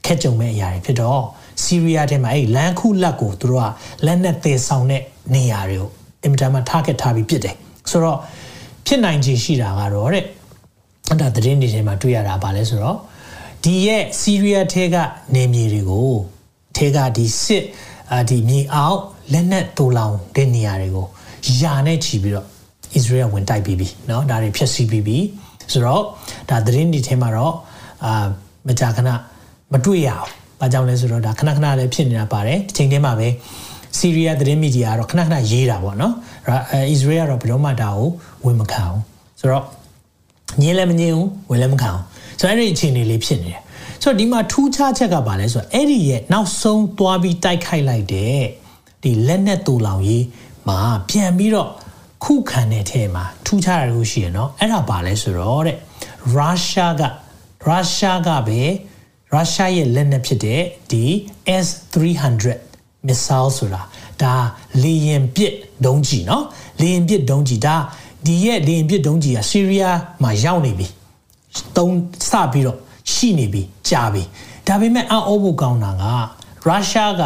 [0.06, 1.22] ခက်ကြုံမဲ့အရာတွေဖြစ်တော့
[1.62, 5.02] ဆီးရီးယားထဲမှာအဲ့လန်ခုလက်ကိုသူတို့ကလက်နဲ့သေဆောင်တဲ့
[5.34, 5.88] နေရာတွေကို
[6.24, 7.54] အင်မတန်မှ target ထားပြီးပြစ်တယ်
[7.90, 8.18] ဆိုတော့
[8.86, 10.24] ဖြစ်နိုင်ခြေရှိတာကတော့တဲ့
[11.08, 12.96] အဲ့ဒါသတင်းတွေထဲမှာတွေ့ရတာပါလဲဆိုတော့
[13.64, 14.96] ဒီရဲ့ဆီးရီးယားထဲက
[15.34, 16.12] နေမြေတွေကို
[16.76, 17.64] ထဲကဒီစစ်
[18.11, 18.99] အာဒီမြေအောက်
[19.33, 21.07] လက်နက်တူလောင်တဲ့နေရာတွေကို
[21.61, 22.47] ယာနဲ့ချီပြီးတော့
[22.95, 25.17] အစ္စရေးကဝင်တိုက်ပြီးပြီเนาะဒါတွေဖျက်ဆီးပြီးပြီ
[25.71, 26.01] ဆိုတော့
[26.49, 27.53] ဒါသတင်းတွေထဲမှာတော့
[28.05, 28.25] အာ
[28.67, 29.09] မကြာခဏ
[29.73, 30.29] မတွေ့ရအောင်။
[30.61, 33.27] ဘာကြောင့်လဲဆိုတော့ဒါခဏခဏလည်းဖြစ်နေတာပါတယ်။ဒီချိန်ထဲမှာပဲ
[33.97, 36.13] ဆီးရီးယားသတင်းမီဒီယာကတော့ခဏခဏရေးတာပေါ့နော်။
[36.47, 38.07] အဲအစ္စရေးကတော့ဘယ်တော့မှဒါကို
[38.45, 38.99] ဝင်မခံအောင်။
[39.39, 39.65] ဆိုတော့
[40.61, 42.03] ညင်းလည်းမညင်းဘူးဝင်လည်းမခံအောင်။
[42.39, 43.61] ဆိုတော့အဲ့ဒီအခြေအနေလေးဖြစ်နေတယ်။
[44.02, 48.40] ဆိုတော့ဒီမှာထူးခြားချက်ကဘာလဲဆိုတော့အဲ့ဒီရဲ့နောက်ဆုံးသွားပြီးတိုက်ခိုက်လိုက်တဲ့
[49.02, 50.24] ဒီလက်နဲ့တူလောင်ရေး
[50.68, 51.68] မှာပြန်ပြီးတော့
[52.24, 55.76] ခုခံတဲ့အထဲမှာထူးခြားတာတခုရှိရနော်အဲ့ဒါဘာလဲဆိုတော့တဲ့
[56.34, 57.02] ရုရှားက
[57.66, 58.60] ရုရှားကပဲ
[59.32, 60.60] ရုရှားရဲ့လက်နက်ဖြစ်တဲ့
[60.90, 61.04] ဒီ
[61.64, 62.44] S300
[63.06, 63.82] missile ဆိုတာ
[64.22, 64.34] ဒါ
[64.82, 65.52] လေယာဉ်ပစ်
[65.86, 66.44] ဒုံးကျည်နော်
[66.80, 67.76] လေယာဉ်ပစ်ဒုံးကျည်ဒါ
[68.26, 70.86] ဒီရဲ့လေယာဉ်ပစ်ဒုံးကျည်ကဆီးရီးယားမှာရောက်နေပြီ
[71.76, 71.94] တုံး
[72.30, 72.78] စပြီးတော့
[73.14, 74.22] ရှိနေပြီကြာပြီ
[74.66, 76.04] ဒါပေမဲ့အောက်ဖို့ကောင်းတာက
[76.66, 77.24] ရုရှားက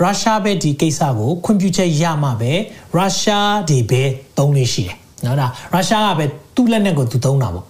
[0.00, 2.52] ရုရှားပဲဒီကိစ္စကိုခွင့်ပြုချက်ရမှပဲ
[2.94, 4.02] ရုရှားဒီပဲ
[4.38, 7.64] သုံးလို့ရှိတယ်နော်ဒါရုရှားကပဲသူ့လက်နက်ကိုသူသုံးတာပေါ့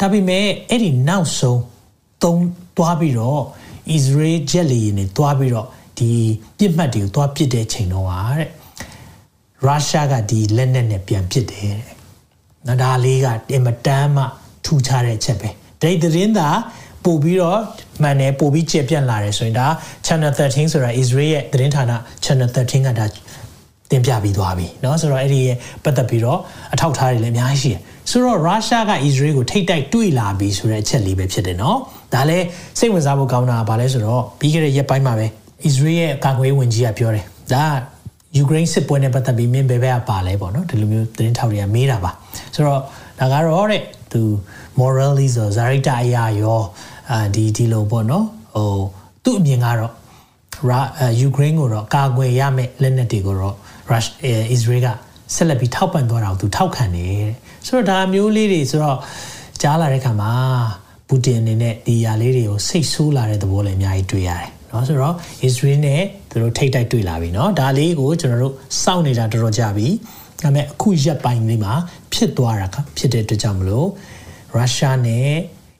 [0.00, 1.60] ဒါပေမဲ့အဲ့ဒီနောက်ဆုံး
[2.22, 2.44] သုံး
[2.76, 3.42] သွားပြီးတော့
[3.96, 5.66] Israel jet လေယာဉ်တွေသွားပြီးတော့
[5.98, 6.10] ဒီ
[6.58, 8.50] ပြစ်မှတ်တွေကိုသွားပစ်တဲ့ချိန်တော့ဟာတဲ့
[9.64, 11.94] ရုရှားကဒီလက်နက်နဲ့ပြန်ပစ်တယ်တဲ့
[12.66, 14.24] နော်ဒါလေးကအင်မတန်မှ
[14.64, 15.48] ထူခြားတဲ့ချက်ပဲ
[15.80, 16.48] ဒီသတင်းသာ
[17.05, 17.59] ပို့ပြီးတော့
[18.01, 19.67] မှန်တယ်ပို့ပြီးကျေပြန့်လာတယ်ဆိုရင်ဒါ
[20.05, 21.83] channel 13ဆိုတာ Israel ရဲ့သတင်းဌာန
[22.25, 23.05] channel 13ကဒါ
[23.91, 26.39] တင်ပြပြီးသွားပြီเนาะဆိုတော့အဲ့ဒီရဲ့ပတ်သက်ပြီးတော့
[26.73, 31.77] အထောက်ထားတွေလည်းအများကြီးရှိတယ်ဆိုတော့ရုရှားက Israel ကိုထိတ်တိုက်တွေ့လာပြီဆိုတဲ့အချက်လေးပဲဖြစ်တယ်เนาะ
[32.13, 32.45] ဒါလည်း
[32.79, 35.27] စိတ်ဝင်စားဖို့ကောင်းတာကဘာလဲဆိုတော့ပြီးခဲ့တဲ့ရက်ပိုင်းမှာပဲ
[35.67, 37.65] Israel ရဲ့ကာကွယ်ရေးဝန်ကြီးကပြောတယ်ဒါ
[38.37, 42.11] ယူကရိန်းစစ်ပွဲနဲ့ပတ်သက်ပြီးမင်းဘယ်ဘက်ကပါလဲပေါ့နော်ဒီလိုမျိုးသတင်းထောက်တွေကမေးတာပါ
[42.55, 42.81] ဆိုတော့
[43.19, 44.21] ဒါကတော့တဲ့သူ
[44.79, 46.61] morally ဆိုဇာရိတအရာရော
[47.11, 48.25] အာဒီဒီလိုပေါ့နော်
[48.55, 48.79] ဟို
[49.23, 49.93] သူ့အမြင်ကတော့
[50.69, 50.79] ရာ
[51.19, 53.55] ယူကရိန်းကိုတော့ကာကွယ်ရမယ့်လက်နက်တွေကိုတော့
[53.91, 54.09] rush
[54.51, 54.87] အစ္စရေးက
[55.35, 57.27] ဆက်လက်ပြီးထောက်ပံ့သွားတာကိုသူထောက်ခံတယ်
[57.65, 58.97] ဆိုတော့ဒါမျိုးလေးတွေဆိုတော့
[59.61, 60.31] ကြားလာတဲ့ခါမှာ
[61.07, 65.15] ပူတင်အနေနဲ့ဒီຢာလေးတွေကိုစိတ်ဆိုးလာတဲ့သဘောလည်းအများကြီးတွေ့ရတယ်เนาะဆိုတော့
[65.47, 69.87] Israel နဲ့သူတို့ထိတ်တိုက်တွေ့လာပြီเนาะဒါလေးကိုကျွန်တော်တို့စောင့်နေတာတော်တော်ကြာပြီ
[70.41, 71.73] ဒါပေမဲ့အခုရက်ပိုင်းလေးမှာ
[72.13, 73.87] ဖြစ်သွားတာကဖြစ်တဲ့အတွက်ကြောင့်မလို့
[74.53, 75.29] ရုရှားနဲ့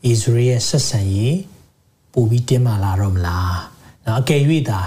[0.07, 1.39] အစ္စရေးရဲ့ဆက်ဆံရေး
[2.13, 3.55] ပိုပြီးတင်းမာလာတော့မလား။
[4.07, 4.81] နော်အကယ်၍သာ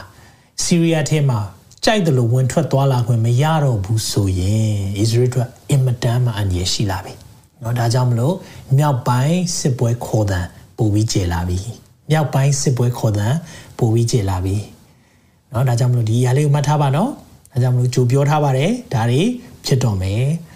[0.63, 1.39] ဆီးရီးယားထဲမှာ
[1.83, 7.13] ကြိုက်တယ်လို့ဝင်ထွက်သွားလာခွင့်မရတော့ဘူးဆိုရင်အစ္စရေးအတွက်အင်မတန်မှအန္တရာယ်ရှိလာပြီ။
[7.61, 8.35] နော်ဒါကြောင့်မလို့
[8.77, 10.45] မြောက်ပိုင်းစစ်ပွဲခေါ်တဲ့
[10.77, 11.59] ပိုပြီးကျေလာပြီ။
[12.09, 13.33] မြောက်ပိုင်းစစ်ပွဲခေါ်တဲ့
[13.77, 14.57] ပိုပြီးကျေလာပြီ။
[15.51, 17.09] နော်ဒါကြောင့်မလို့ဒီຢာလေးကိုမှတ်ထားပါနော်။
[17.51, 19.21] ဒါကြောင့်မလို့ကြိုပြောထားပါတယ်။ဒါတွေ
[19.65, 20.23] ဖြစ်တော့မယ်။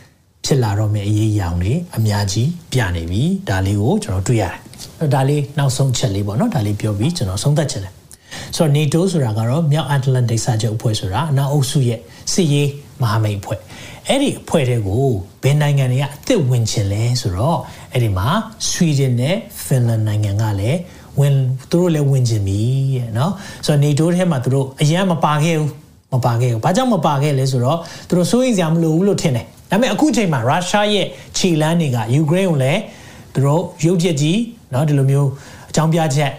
[0.46, 7.94] ဖြစ်လာတော့မယ့်အရေးအယောင်တွေအများကြီးပြနေပြီဒါလေးကိုကျွန်တော်တွေ့ရတယ်ဒါလေးနောက်ဆုံးချက်လေးပေါ့နော်ဒါလေးပြောပြီးကျွန်တော်ဆုံးသက်ချင်တယ်
[8.56, 11.98] ဆိုတော့ NATO ဆိုတာကတော့မြောက်အတ္တလန်တိတ်စာချုပ်အဖွဲ့ဆိုတာအနောက်အုပ်စုရဲ့
[12.32, 12.68] စစ်ရေး
[13.02, 13.58] မဟာမိတ်အဖွဲ့
[14.08, 15.06] အဲ့ဒီအဖွဲ့တွေကို
[15.42, 17.58] ဘယ်နိုင်ငံတွေကအသစ်ဝင်ချင်လဲဆိုတော့
[17.92, 18.26] အဲ့ဒီမှာ
[18.70, 20.78] ဆွီဒင်နဲ့ဖင်လန်နိုင်ငံကလည်း
[21.20, 21.34] ဝင်
[21.70, 22.60] သူတို့လည်းဝင်ချင်ပြီ
[22.94, 23.30] တဲ့เนาะ
[23.66, 25.70] ဆိုတော့ NATO ထဲမှာသူတို့အရင်မပါခဲ့ဘူး
[26.12, 27.78] မပါခဲ့ဘူးဘာကြောင့်မပါခဲ့လဲဆိုတော့
[28.08, 31.06] သူတို့စိုးရိမ်စရာမလိုဘူးလို့ထင်တယ် ဒါပေမဲ့အခုချိန်မှာရုရှားရဲ့
[31.38, 32.80] ခြေလမ်းတွေကယူကရိန်းကိုလည်း
[33.34, 34.38] သူတို့ရုပ်ချက်ကြီး
[34.70, 35.28] เนาะဒီလိုမျိုး
[35.70, 36.32] အကြောင်းပြချက်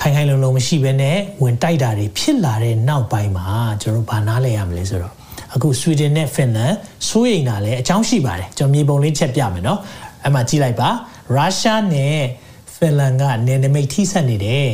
[0.00, 3.46] ခိုင်ခိုင်လုံလုံမရှိဘဲနဲ့ဝင်တိုက်တာတွေဖြစ်လာတဲ့နောက်ပိုင်းမှာ
[3.82, 5.12] ကျွန်တော်ဘာနားလဲရမလဲဆိုတော့
[5.54, 6.72] အခုဆွီဒင်နဲ့ဖင်လန်
[7.08, 9.78] စိုးရိမ်တာလည်းအကြောင်းရှိပါတယ်ကျွန်တော်မြေပုံလေးချက်ပြမယ်เนาะ
[10.22, 10.90] အဲ့မှာကြည့်လိုက်ပါ
[11.36, 12.16] ရုရှားနဲ့
[12.76, 14.70] ဖင်လန်ကနယ်နိမိတ်ထိစပ်နေတယ်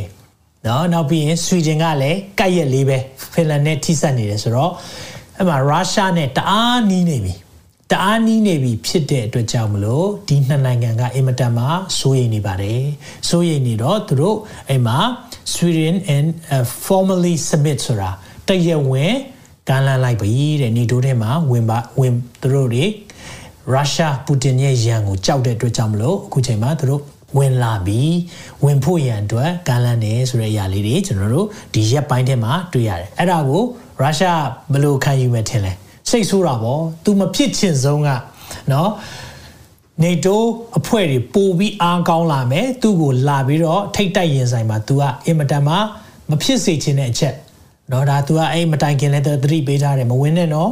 [0.65, 2.99] เนาะနောက်ပြီးရင်ဆွီဒင်ကလည်းကပ်ရက်လေးပဲ
[3.33, 4.73] ဖင်လန်နဲ့ထိစပ်နေတယ်ဆိုတော့
[5.37, 7.35] အဲ့မှာရုရှားနဲ့တအားနီးနေပြီ
[7.94, 11.66] တအားနီးနေပြီဖြစ်တဲ့အတွက်ကြောင့်မလို့ဒီနှစ်နိုင်ငံကအင်မတန်မှ
[12.00, 12.84] စိုးရိမ်နေပါတယ်
[13.30, 14.38] စိုးရိမ်နေတော့သူတို့
[14.70, 14.98] အဲ့မှာ
[15.54, 18.10] Sweden and uh, formally submit ဆိုတာ
[18.48, 19.14] တရဝင်
[19.70, 22.86] ကမ်းလှမ်းလိုက်ပြီတဲ့နေတိုးထဲမှာဝင်ပါဝင်သူတို့တွေ
[23.74, 27.02] ရုရှားပူတင်ရဲ့ရန်ကိုကြောက်တဲ့အတွက်ကြောင့်မလို့အခုချိန်မှာသူတို့
[27.38, 28.16] ဝင်လာပြီး
[28.66, 33.64] ဝင်ဖို့ရန်အတွက်ကမ်းလှမ်းနေဆိုတဲ့အရာလေးတွေကျွန်တော်တို့ဒီရက်ပိုင်းထဲမှာတွေ့ရတယ်အဲ့ဒါကို
[34.00, 35.74] ရုရှားဘယ်လိုခံယူမယ်ထင်လဲ
[36.13, 38.09] စိတ်ဆိုးတာပေါ့ तू မဖြစ်ချင်ဆုံးက
[38.73, 38.91] နော်
[40.03, 45.75] နေတိုးအဖွဲ့တွေပို့ပြီးအားကောင်းလာမယ်သူ့ကိုလာပြီးတော့ထိတ်တိုက်ရင်ဆိုင်မှာ तू ကအင်မတန်မှ
[46.31, 47.35] မဖြစ်စေချင်တဲ့အချက်
[47.93, 50.71] နော်ဒါ तू ကအဲ့မတိုင်ခင်လည်းသတိပေးထားတယ်မဝင်နဲ့နော်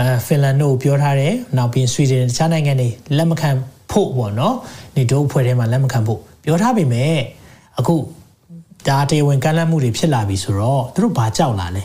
[0.00, 3.50] အဲဖင်လန်တို့ပြောထားတယ်နောက်ပြီးဆွီဒင်တခြားနိုင်ငံတွေလက်မခံ
[3.90, 4.56] ဖို့ပေါ့နော်
[4.96, 7.16] နေတိုးအဖွဲ့ထဲမှာလက်မခံဖို့ပြောထားပေမဲ့
[7.78, 7.94] အခု
[8.88, 11.82] ဒါတရားဝင်ကမ်းလှမ်းမှုတွေဖြစ်လာပြီဆိုတော့သူတို့ဘာကြောက်လာလဲ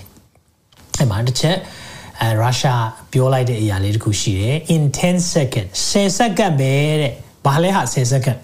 [0.97, 1.57] အဲ့မှာတစ်ချက်
[2.20, 7.12] အဲရုရှားပြောလိုက်တဲ့အရာလေးတခုရှိတယ် in 10 second 10စက္ကန့်ပဲတဲ့
[7.46, 8.38] ဘာလဲဟာ10စက္ကန့်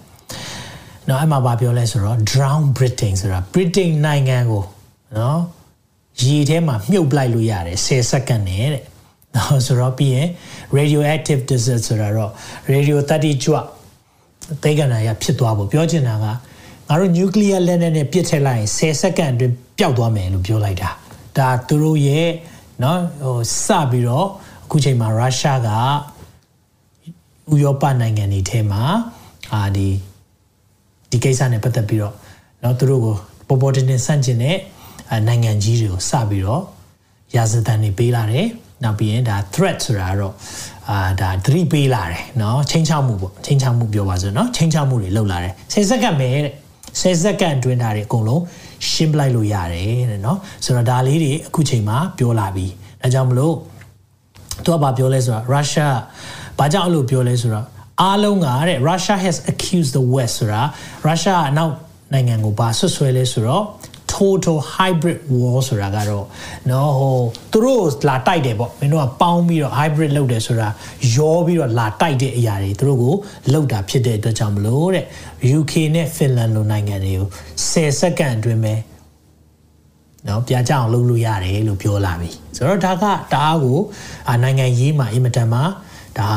[1.07, 4.63] နော်အဲ့မှာဘာပြောလဲဆိုတော့ drown britain ဆိုတာ britain နိုင်ငံကို
[5.17, 5.41] နော်
[6.23, 8.83] ရေထဲမှာမြုပ်ပလိုက်လို့ရတယ်10စက္ကန့်နဲ့တဲ့
[9.35, 10.27] နော်ဆိုတော့ပြီးရင်
[10.77, 12.31] radioactive desert ဆိုတာတော့
[12.73, 13.65] radio 30ကျွတ်
[14.63, 16.33] သိကနာရဖြစ်သွားဖို့ပြောချင်တာကငါ
[16.99, 20.89] တို့ nuclear လက်နက်နဲ့ပစ်ထည့်လိုက်ရင်10စက္ကန့်အတွင်းပျောက်သွားမယ်လို့ပြောလိုက်တာ
[21.37, 22.29] ဒါသူတို့ရဲ့
[22.80, 24.26] เนาะဟိုစပြီးတော့
[24.64, 25.70] အခုချိန်မှာရုရှားက
[27.52, 28.82] ဥရောပနိုင်ငံတွေထဲမှာ
[29.52, 29.88] အာဒီ
[31.10, 32.14] ဒီကိစ္စနဲ့ပတ်သက်ပြီးတော့
[32.60, 33.14] เนาะသူတို့ကို
[33.48, 34.56] ပေါ်ပေါ်တင်တင်ဆန့်ကျင်တဲ့
[35.28, 36.62] နိုင်ငံကြီးတွေကိုစပြီးတော့
[37.36, 38.46] ရာဇသံတွေပေးလာတယ်
[38.84, 40.34] နောက်ပြီးရင်ဒါ threat ဆိုတာတော့
[40.88, 46.52] အာဒါသတိပေးလာတယ်เนาะချင်းချောက်မှုပေါ့ချင်းချောက်မှုပြောပါစို့เนาะချင်းချောက်မှုတွေလုပ်လာတယ်10စက္ကန့်ပဲတဲ့
[47.00, 48.42] 10စက္ကန့်အတွင်းဒါတွေအကုန်လုံး
[48.90, 52.66] ရှင်းပလိုက်လို့ရတယ်တဲ့เนาะဆိုတော့ဒါလေးတွေအခုချိန်မှာပြောလာပြီ
[53.02, 53.54] ဒါကြောင့်မလို့
[54.64, 55.88] သူကဘာပြောလဲဆိုတော့ Russia
[56.58, 57.66] ဘာကြောင့်အဲ့လိုပြောလဲဆိုတော့
[58.02, 60.62] အားလုံးကတဲ့ Russia has accused the West ဆိုတာ
[61.08, 61.74] Russia အနောက်
[62.12, 63.64] နိုင်ငံကိုဘာဆွဆွဲလဲဆိုတော့
[64.21, 66.25] total hybrid war ဆိုတာကတော့
[66.69, 67.17] နော်ဟို
[67.51, 70.67] သူတို့လာတိုက်တယ်ပေါ့မင်းတို့ကပေါင်းပြီးတော့ hybrid လုပ်တယ်ဆိုတာ
[71.15, 73.15] ရောပြီးတော့လာတိုက်တဲ့အရာတွေသူတို့ကို
[73.53, 75.05] လောက်တာဖြစ်တဲ့အတွက်ကြောင့်မလို့တဲ့
[75.57, 77.27] UK နဲ့ Finland လိုနိုင်ငံတွေကို
[77.69, 78.75] 10စက္ကန့်အတွင်းပဲ
[80.27, 83.79] နော်ပြကြအောင်လုပ်လို့ရတယ်လို့ပြောလာပြီဆိုတော့ဒါကတအားကို
[84.43, 85.59] နိုင်ငံရေးမှာအင်မတန်မှ
[86.19, 86.29] ဒါ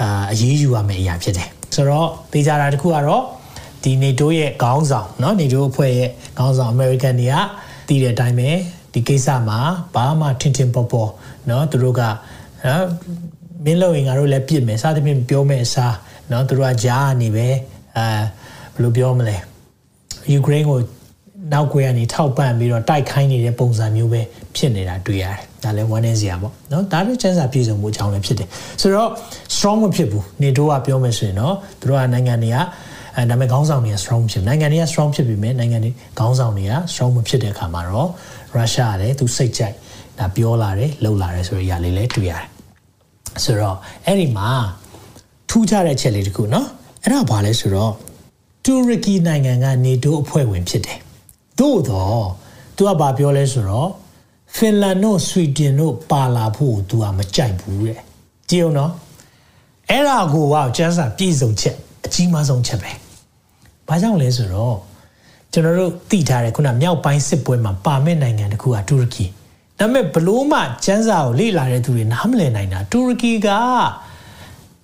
[0.00, 3.22] အာအရေးယူရမယ့်အရာဖြစ်တယ်ဆိုတော့သိကြတာတခုကတော့
[3.83, 7.35] ဒီ NATO ရဲ့ခေါင်းဆောင်เนาะ NATO အဖွဲ့ရဲ့ခေါင်းဆောင် American တွေက
[7.87, 8.49] တည်တဲ့အတိုင်းပဲ
[8.93, 9.59] ဒီကိစ္စမှာ
[9.95, 11.09] ဘာမှထင်ထင်ပေါ်ပေါ်
[11.47, 12.01] เนาะသူတို့က
[12.65, 12.85] နော်
[13.65, 15.95] မင်းလို့ရင်ငါတို့လည်းပြစ်မယ်စသဖြင့်ပြောမယ်အစား
[16.29, 17.47] เนาะသူတို့ကကြားနေပဲ
[17.97, 18.05] အဲ
[18.73, 19.37] ဘယ်လိုပြောမလဲ
[20.31, 20.79] ယူကရိန်းကို
[21.53, 24.21] နောက်ကွယ်ကနေထောက်ပံ့ပြီးတော့တိုက်ခိုင်းနေတဲ့ပုံစံမျိုးပဲ
[24.55, 28.47] ဖြစ်နေတာတွေ့ရတယ်။ဒါလည်းဝမ်းနည်းစရာပေါ့နော်။ဒါလည်းချမ်းသာပြည်စုံမှုအကြောင်းလည်းဖြစ်တယ်။
[28.81, 29.09] ဆိုတော့
[29.55, 32.57] strong မဖြစ်ဘူး။ NATO ကပြောမယ်ဆိုရင်တော့သူတို့ကနိုင်ငံတွေက
[33.16, 38.10] အဲဒါပေမဲ့ခေါင်းဆောင်တွေက strong ဖြစ်နိုင်ငံတွေက strong ဖြစ်ပြီမဲ့နိုင်ငံတွေခေါင်းဆောင်တွေက strong မဖြစ်တဲ့အခါမှာတော့
[38.54, 39.76] ရုရှားကလည်းသူစိတ်ကြိုက်
[40.18, 42.46] ဒါပြောလာတယ်လှုပ်လာတယ်ဆိုတဲ့အရာလေးလည်းတွေ့ရတယ်။
[43.44, 44.48] ဆိုတော့အဲ့ဒီမှာ
[45.48, 46.66] ထူးခြားတဲ့ချက်လေးတခုနော်။
[47.02, 47.92] အဲ့ဒါဘာလဲဆိုတော့
[48.64, 50.98] တူရကီနိုင်ငံက NATO အဖွဲ့ဝင်ဖြစ်တယ်။
[51.58, 52.24] သို့တော့
[52.76, 53.90] သူကဘာပြောလဲဆိုတော့
[54.56, 58.00] ဖင်လန်တို့ဆွီဒင်တို့ပါလာဖို့သူကမကြိုက်ဘူးတဲ့
[58.50, 58.92] ကြည့်အောင်နော်
[59.90, 62.90] အဲ့ဒါကိုကကျန်းစာပြည့်စုံချက်အကြီးမားဆုံးချက်ပဲ
[63.87, 64.77] ဘာကြောင့်လဲဆိုတော့
[65.53, 69.25] ကျွန်တော်တို့သိထားတယ်ခုနမြောက်ပိုင်းစစ်ပွဲမှာပါမဲ့နိုင်ငံတခုကတူရကီ
[69.79, 73.47] ဒါပေမဲ့ဘလို့မှကျန်းစာကိုလေ့လာတဲ့သူတွေနားမလည်နိုင်တာတူရကီက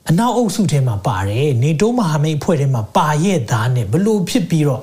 [0.09, 4.81] အနောက်အုပ်စုထဲမှာပါတယ်နေတိုးမဟာမိတ်အဖွဲ့ထဲမှာပါရဲ့သားနဲ့ဘလို့ဖြစ်ပြီးတော့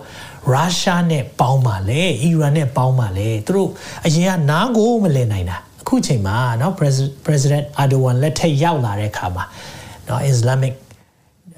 [0.53, 3.69] ရုရှားနဲ့ပေါင်းပါလေအီရန်နဲ့ပေါင်းပါလေသူတို့
[4.07, 6.73] အရင်ကနားကိုမလည်နိုင်တာအခုချိန်မှာเนาะ
[7.27, 9.45] president Erdogan လက်ထက်ရောက်လာတဲ့အခါမှာ
[10.07, 10.75] เนาะ Islamic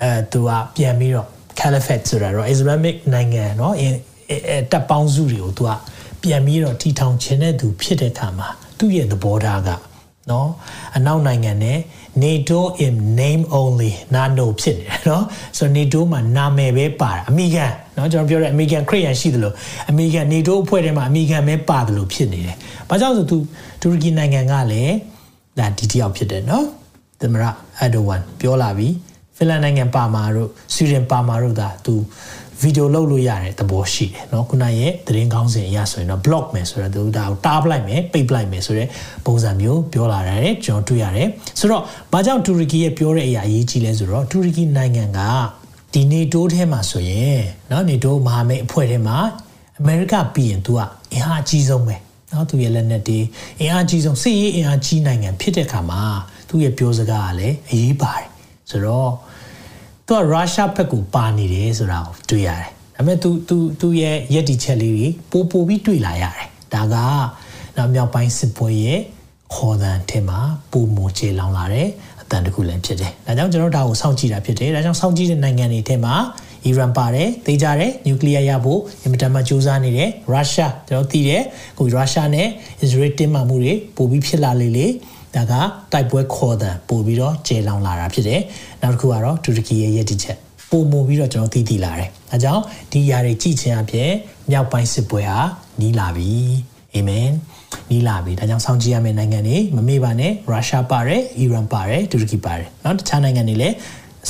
[0.03, 1.29] အဲသူကပြန်ပြီးတော့
[1.61, 3.73] caliphate ဆိုတာတော့ Islamic နိုင်ငံเนาะ
[4.73, 5.71] တပ်ပေါင်းစုတွေကိုသူက
[6.23, 9.71] ပြန်ပြီးတော့တီထောင်ခြင်းတဲ့သူဖြစ်တဲ့အခါမှာသူ့ရဲ့သဘောထားက
[10.29, 10.47] เนาะ
[10.97, 11.79] အနောက်နိုင်ငံနဲ့
[12.25, 15.23] NATO in name only နာနိုဖြစ်နေတယ်เนาะ
[15.59, 19.55] ဆိုတော့ NATO မှာနာမည်ပဲပါတယ်အမေရိကန်เนาะကျွန်တော်ပြောတဲ့အမေရိကန်ခရစ်ယာန်ရှိတယ်လို့
[19.91, 22.57] အမေရိကန် NATO အဖွဲ့ထဲမှာအမေရိကန်ပဲပါတယ်လို့ဖြစ်နေတယ်။
[22.89, 23.37] ဘာကြောင့်ဆိုသူ
[23.81, 24.95] တူရကီနိုင်ငံကလည်း
[25.59, 26.65] ဒါဒီတယောက်ဖြစ်တယ်เนาะ
[27.21, 27.45] သမရ
[27.83, 28.89] အဒိုဝမ်ပြောလာပြီ
[29.37, 31.95] ဖင်လန်နိုင်ငံပါမာတို့ဆွီဒင်ပါမာတို့ဒါသူ
[32.61, 38.89] ဗီဒီယိုလုပ်လို့ရတဲ့သဘောရှိတယ်เนาะခုနရဲ့သတင်းကောင်းစဉ်အရဆိုရင်တော့ block မယ်ဆိုတော့သူဒါကိုတားပလိုက်မယ်ပိတ်ပလိုက်မယ်ဆိုတဲ့
[39.27, 41.29] ပုံစံမျိုးပြောလာတယ်ကျွန်တော်တွေ့ရတယ်
[41.59, 41.83] ဆိုတော့
[42.13, 45.21] ဘာကြောင့်တူရကီရဲ့ပြောတဲ့အရာအရေးကြီးလဲဆိုတော့တူရကီနိုင်ငံက
[45.93, 49.19] ဒီနေတိုးထဲမှာဆိုရင်เนาะနေတိုးမဟာမိတ်အဖွဲ့ထဲမှာ
[49.81, 50.81] အမေရိကပြီးရင် तू က
[51.13, 51.97] အင်အားအကြီးဆုံးပဲ
[52.31, 53.19] เนาะ နော်သူရဲ့လက်နက်တွေ
[53.61, 56.03] အင်အားကြီးဆုံးစစ်ရေးအင်အားကြီးနိုင်ငံဖြစ်တဲ့အခါမှာ
[56.49, 58.27] သူ့ရဲ့ပြောစကားကလည်းအရေးပါတယ်
[58.71, 59.11] ဆိုတော့
[60.09, 66.97] သူကရုရှားဘက်ကိုပါနေတယ်ဆိုတာကိုတွေ့ရတယ်ဒါပေမဲ့ तू तू သူ့ရဲ့ရည်တည်ချက်လေးတွေပိုပိုပြီးတွေ့လာရတယ်ဒါက
[67.77, 69.01] နောက်မြောက်ပိုင်းစစ်ပွဲရဲ့
[69.55, 70.39] ခေါ်တန်ထဲမှာ
[70.73, 71.89] ပုံမချေလောင်လာတဲ့
[72.21, 76.15] အတန်တခုလည်းဖြစ်တယ်ဒါကြောင့်ကျွန်တော်ဒါကိုစောင့်ကြည့်တာဖြစ်တယ်ဒါကြောင့်စောင့်ကြည့်တဲ့နိုင်ငံတွေထဲမှာ
[76.65, 81.43] အီရန်ပါတယ်သိကြတယ်နျူကလ িয়ার ရဖို့အင်မတန်မှစူးစမ်းနေတယ်ရုရှားကျွန်တော်သိတယ်
[81.75, 82.47] အခုရုရှားနဲ့
[82.81, 84.87] အစ္စရေးတင်းမာမှုတွေပိုပြီးဖြစ်လာလေလေ
[85.35, 85.53] ဒါက
[85.93, 88.41] တိုက်ပွဲခေါ်တဲ့ပို့ပြီးတော့ကျေလောင်လာတာဖြစ်တယ်
[88.83, 90.37] နောက်တစ်ခုကတော့တူရကီရဲ့ရည်တည်ချက်
[90.71, 94.11] ပုံမပြီးတော့ကျွန်တော်သိသိလာတယ်အဲကြောင့်ဒီຢာတွေကြည့်ခြင်းအပြင်
[94.51, 95.39] မြောက်ပိုင်းစစ်ပွဲဟာ
[95.81, 96.33] နီးလာပြီ
[96.95, 97.29] အာမင်
[97.91, 103.75] နီးလာပြီဒါကြောင့်စောင့်ကြည့်ရမယ့်နိုင်ငံတွေမမေ့ပါနဲ့ရုရှားပါတယ်အီရန်ပါတယ်တူရကီပါတယ်เนาะတခြားနိုင်ငံတွေလည်း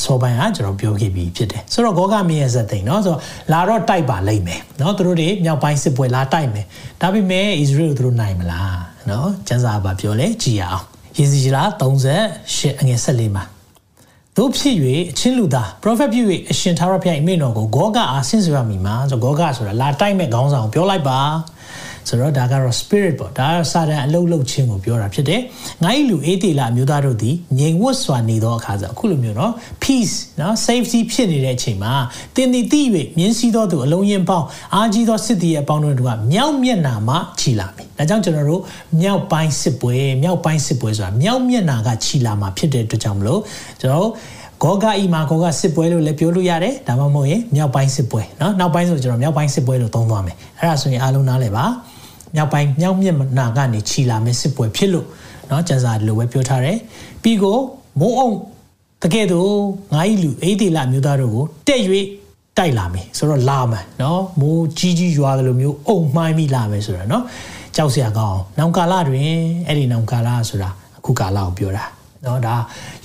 [0.03, 3.21] စောပိုင်းကကျွန်တော်ပြောခဲ့ပြီးဖြစ်တယ်ဆိုတော့ဂောဂမင်းရဲ့ဇက်သိန်းเนาะဆိုတော့
[3.53, 6.67] လာတော့တိုက်ပါလိမ့်မယ်เนาะသူတို့တွေမြောက်ပိုင်းစစ်ပွဲလာတိုက်မယ်
[7.01, 8.79] ဒါပေမဲ့အစ္စရေးကိုသူတို့နိုင်မလား
[9.10, 10.84] နော်ကျမ်းစာဘာပြောလဲကြည်အောင်
[11.18, 13.44] ယေစီရာ38အငယ်14မှာ
[14.38, 14.76] တို့ဖြစ်၍
[15.12, 21.20] အချင်းလူသား prophet ဖြစ်၍အရှင်သာရဖျားအမိန့်တော်ကိုဂောဂအားဆင့်ဆွေရမိမှာဆိုဂောဂဆိုတာလာတိုက်မဲ့ခေါင်းဆောင်ပြောလိုက်ပါ
[22.09, 25.41] ဆိုတော့ဒါကတော့ spirit ပေါ့ဒါကစာတန်အလုတ်လုတ်ချင်းကိုပြောတာဖြစ်တယ်
[25.85, 29.53] ငါ့ဤလူအေးတေလာအမျိုးသားတို့သည်ငြိမ်ဝတ်စွာနေသောအခါဆိုအခုလိုမျိုးเนาะ
[29.83, 31.93] peace เนาะ safety ဖြစ်နေတဲ့အချိန်မှာ
[32.37, 32.83] တင်တည်သိ၍
[33.19, 38.63] မြင်းစည်းသောသူအလုံးရင်ပေါင်းအားကြီးသောစစ်သည်ရဲ့အပေါင်းတို့ကမြောက်မျက်နာမှခြီလာပြီဒါကြောင့်ကျွန်တော်တို့
[39.01, 43.41] မြောက်ပိုင်းစစ်ပွဲမြောက်ပိုင်းစစ်ပွဲဆိုတာမြောက်မျက်နာကခြီလာမှာဖြစ်တဲ့အတွက်ကြောင့်မလို့
[43.81, 44.11] ကျွန်တော်
[44.63, 51.65] ဂောဂအီမာဂောဂစစ်ပွဲလို့လည်းပြောလို့ရတယ်ဒါမှမဟုတ်ရင်မြောက်ပိုင်းစစ်ပွဲเนาะနောက်ပိုင်းဆိုကျွန်တော်မြောက်ပိုင်းစစ်ပွဲလို့သုံးသွားမယ်အဲ့ဒါဆိုရင်အားလုံးနားလည်ပါ
[52.35, 55.07] မြောက်ပိုင်းမြောက်မြက်နာကနေခြီလာမယ့်စစ်ပွဲဖြစ်လို့
[55.49, 56.79] เนาะကျန်စာလိုပဲပြောထားတယ်
[57.23, 57.59] ပြီးကို
[58.01, 58.35] မိုးအောင်
[59.03, 59.53] တကယ်တော့
[59.95, 61.81] ငါးဤလူအေးဒီလာမျိုးသားတို့ကိုတက်၍
[62.59, 67.23] တိုက်လာမယ်ဆိုတော့လာမယ်เนาะမိုးကြီးကြီးရွာတယ်လို့မျိုးအုံမှိုင်းမိလာမယ်ဆိုတော့เนาะ
[67.77, 69.31] ကြောက်စရာကောင်းအောင်နောင်ကာလတွင်
[69.67, 71.85] အဲ့ဒီနောင်ကာလဆိုတာအခုကာလကိုပြောတာ
[72.26, 72.56] နော်ဒါ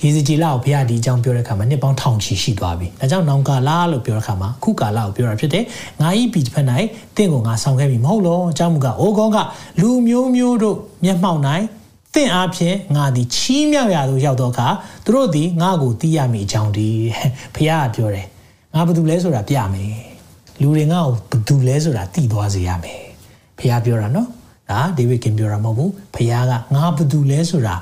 [0.01, 5.63] ရေစကြည်လာကိုဘုရားဒီအကြောင်းပြောတဲ့အခါမှာနှစ်ပေါင်းထောင်ချီရှိသွားပြီ။ဒါကြောင့်နောင်ကာလာလို့ပြောတဲ့အခါမှာခုကာလာကိုပြောတာဖြစ်တယ်။
[6.01, 6.65] ငါဤပြည်တစ်ဖက်၌
[7.15, 9.37] တင့်ကိုငါဆောင်ခဲ့ပြီမဟုတ်လော။အကြောင်းမူကအိုကောက
[9.81, 11.41] လူမျိုးမျိုးတို့မျက်မှောက်၌
[12.15, 14.67] တင့်အားဖြင့်ငါသည်ချီးမြှောက်ရာသို့ရောက်တော့အခါ
[15.05, 16.87] သူတို့သည်ငါ့ကိုတီးရမည်အကြောင်းဒီ
[17.55, 18.25] ဘုရားကပြောတယ်။
[18.73, 19.93] ငါဘာတူလဲဆိုတာပြမယ်။
[20.61, 23.01] လူတွေငါ့ကိုဘာတူလဲဆိုတာသိသွားစေရမယ်။
[23.57, 24.27] ဘုရားပြောတာနော်။
[24.69, 27.75] ဒါဒေးဗစ်ကင်ပြောတာမဟုတ်ဘူး။ဘုရားကငါဘာတူလဲဆိုတာ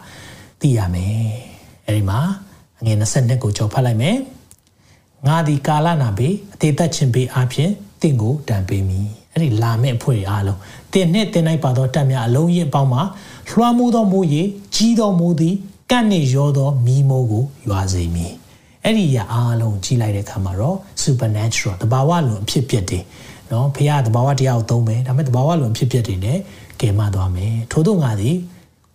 [0.61, 1.29] သိရမယ်
[1.87, 2.19] အဲဒီမှာ
[2.79, 4.17] အငယ်22ကိုကြော်ဖတ်လိုက်မယ်
[5.27, 10.59] ငါဒီကာလနာဘေးအသေးသက်ခြင်းဘေးအပြင်တင့်ကိုတံပေးမည်အဲ့ဒီလာမဲ့အဖွဲ့အားလုံး
[10.93, 13.01] တင်နဲ့တင်လိုက်ပါသောတက်များအလုံးရင်အပေါင်းမှာ
[13.49, 14.43] လွှမ်းမိုးသောမိုးရေ
[14.75, 15.55] ကြီးသောမိုးသည်
[15.91, 18.33] ကန့်နေရောသောမီးမိုးကိုရွာစေမည်
[18.83, 23.03] အဲ့ဒီရအားလုံးကြီးလိုက်တဲ့အခါမှာတော့ supernatural တဘာဝလွန်အဖြစ်ပြက်တယ်
[23.51, 26.39] နော်ဖခင်တဘာဝတရားကိုသုံးမယ်ဒါပေမဲ့တဘာဝလွန်ဖြစ်ပြက်တယ်နဲ့
[26.81, 28.35] ကယ်မသွားမယ်ထို့သောငါသည်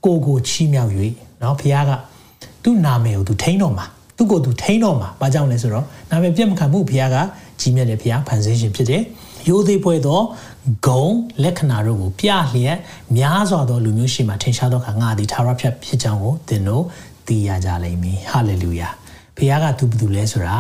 [0.05, 0.93] ကိုကိုချီးမြှောက်၍
[1.43, 1.93] နော်ဖခင်က
[2.63, 7.17] သူ့နာမည်ကိုသူထိန်းတော့မှာသူ့ကိုသူထိန်းတော့မှာဘာကြောင့်လဲဆိုတော့နာမည်ပြတ်မခံမှုဖခင်က
[7.61, 9.03] ကြီးမြတ်တဲ့ဖခင်ဖန်ဆင်းရှင်ဖြစ်တယ်
[9.49, 10.21] ရိုသေပွဲသော
[10.87, 11.07] ဂုံ
[11.43, 12.79] လက္ခဏာတို့ကိုပြလျက်
[13.19, 16.85] များစွာသောလူမျိုးရှိမှထင်ရှားသောအခါငါသည်သာရဖြတ်ဖြစ်ကြောင်းကိုသင်တို့
[17.27, 18.89] သိရကြလိမ့်မည်ဟာလေလုယာ
[19.37, 20.57] ဖခင်ကသူဘယ်သူလဲဆိုတာ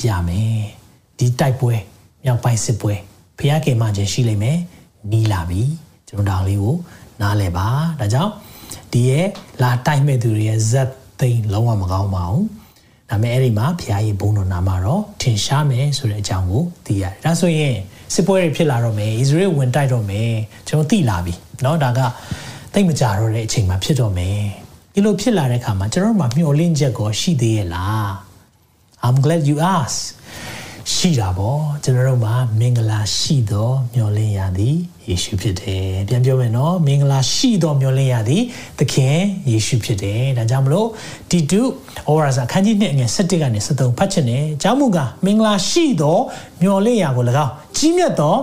[0.00, 0.58] ပြမယ်
[1.18, 1.74] ဒီတိုက်ပွဲ
[2.24, 2.94] မြောက်ပိုင်းစစ်ပွဲ
[3.38, 4.58] ဖခင်ကေမှခြင်းရှိလိမ့်မယ်
[5.12, 5.62] နီးလာပြီ
[6.08, 6.76] ကျွန်တော်ဒါလေးကို
[7.20, 7.66] နားလဲပါ
[8.00, 8.32] ဒါကြောင့်
[8.95, 9.27] ဒီရဲ့
[9.61, 12.45] လာတိုက်မဲ့သူတွေရဲ့ဇက်သိန်းလုံးဝမကောင်းပါဘူး
[13.09, 17.75] ဒါပေမဲ့အဲ့ဒီမှာဘုရားရဲ့ဘုန်းတော်နာမှာတော့ထင်ရှားမယ်ဆိုတဲ့အကြောင်းကိုသိရတယ်ဒါဆိုရင်
[18.13, 20.31] စစ်ပွဲတွေဖြစ်လာတော့မယ်ဣသရေလဝင်တိုက်တော့မယ်
[20.67, 21.99] ကျွန်တော်သိလာပြီเนาะဒါက
[22.73, 24.39] သိမကြတော့တဲ့အချိန်မှာဖြစ်တော့မယ်
[24.93, 28.09] ဒီလိုဖြစ်လာတဲ့အခါမှာကျွန်တော်တို့မှာမျှော်လင့်ချက်ကိုရှိသေးရဲ့လား
[29.05, 30.01] I'm glad you asked
[30.94, 34.76] ရှိတာပေါ့ကျွန်တော်တို့မှာမင်္ဂလာရှိသောမျှော်လင့်ရသည်
[35.08, 38.42] ယေရှုဖြစ်တယ်ပြန်ပြောမယ်နော်မင်္ဂလာရှိသောမျှော်လင့်ရသည်
[38.78, 39.18] သခင်
[39.50, 40.88] ယေရှုဖြစ်တယ်ဒါကြောင့်မလို့
[41.30, 41.66] တီတုဩ
[42.16, 46.18] ဝါဒအခန်းကြီး2အငယ်7ကနေ73ဖတ်ချင်တယ်အကြောင်းမူကားမင်္ဂလာရှိသော
[46.62, 48.36] မျှော်လင့်ရကို၎င်းကြီးမြတ်သော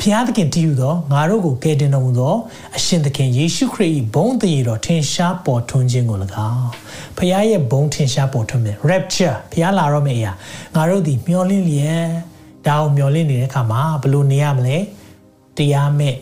[0.00, 2.34] ဖျားသခင်တည်ယူသောငါတို့ကိုကယ်တင်တော်မူသော
[2.76, 6.18] အရှင်သခင်ယေရှုခရစ်၏ဘုန်းတည်တော်ထင်ရှားပေါ်ထွန်းခြင်းကို၎
[6.52, 6.68] င်း
[7.18, 10.32] ဖျားရဲ့ဘုန်းထင်ရှားပေါ်ထွန်းမယ် rapture ဖျားလာတော့မယ့်အရာ
[10.74, 12.06] ငါတို့ဒီမျောလင့်လျက်
[12.66, 14.76] ဒါကိုမျောလင့်နေတဲ့အခါမှာဘယ်လိုနေရမလဲ
[15.56, 16.14] တရားမဲ့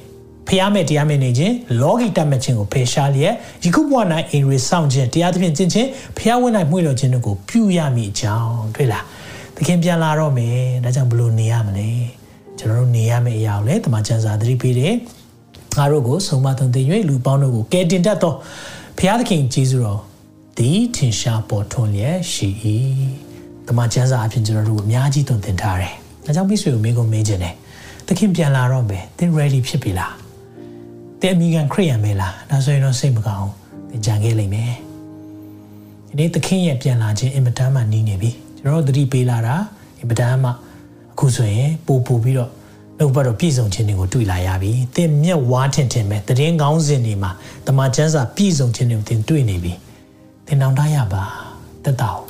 [0.49, 3.97] ဖျားမဲ့တရားမဲ့နေခြင်းလောကီတတ်မှတ်ခြင်းကိုဖယ်ရှားလျက်ယခုဘဝ၌
[4.31, 9.05] အိမ်ရီဆောင်ခြင်းတရားသဖြင့်ကျင့်ခြင်းဖျားဝင်၌မှုလို့ခြင်းတို့ကိုပြုရမည်အကြောင်းတွေ့လား
[9.57, 12.18] သခင်ပြန်လာတော့မယ်ဒါကြောင့်ဘယ်လိုနေရမလဲ
[12.59, 14.95] ကျွန်တော်တို့နေရမယ့်အရာကိုလည်းတမန်ကျန်စာသတိပေးတယ်
[15.77, 18.35] ငါတို့ကိုဆုံးမသွန်သင်၍လူပေါင်းတို့ကိုကယ်တင်တတ်သော
[18.99, 20.01] ဘုရားသခင်ကျေးဇူးတော်
[20.59, 22.49] ဒီထင်ရှားပေါ်ထွန်းလျက်ရှိ၏
[23.67, 25.95] တမန်ကျန်စာအဖြစ်ကျွန်တော်တို့အများကြီးသွန်သင်ထားတယ်
[26.25, 27.55] ဒါကြောင့်မိတ်ဆွေကိုမင်းကိုမေးခြင်းတယ်
[28.07, 30.15] သခင်ပြန်လာတော့မယ်သင် ready ဖြစ်ပြီလား
[31.21, 33.51] တဲ့အမိကန်ခရိယန်ပဲလားဒါဆိုရင်တော့စိတ်မကောင်း
[33.91, 34.73] သင်ကြံခဲ့လိမ့်မယ်
[36.09, 39.57] ဒီနေ့သခင်ရဲ့ပြန်လာခြင်းအင်မတန်မှနီးနေပြီကျွန်တော်တို့သတိပေးလာတာ
[39.99, 40.51] အင်မတန်မှ
[41.19, 42.51] အခုဆိုရင်ပို့ပို့ပြီးတော့
[42.99, 47.31] နှုတ်ဘတ်တော့ပြည့်စုံခြင်းတွေကိုတွေ့လာရပြီ။သင်မျက်ဝါးထင်ထင်ပဲတည်င်းကောင်းစဉ်တွေမှာ
[47.67, 49.73] တမန်ကျမ်းစာပြည့်စုံခြင်းတွေကိုသင်တွေ့နေပြီ။
[50.47, 51.25] သင်နောင်တရပါ
[51.85, 52.21] တက်တော့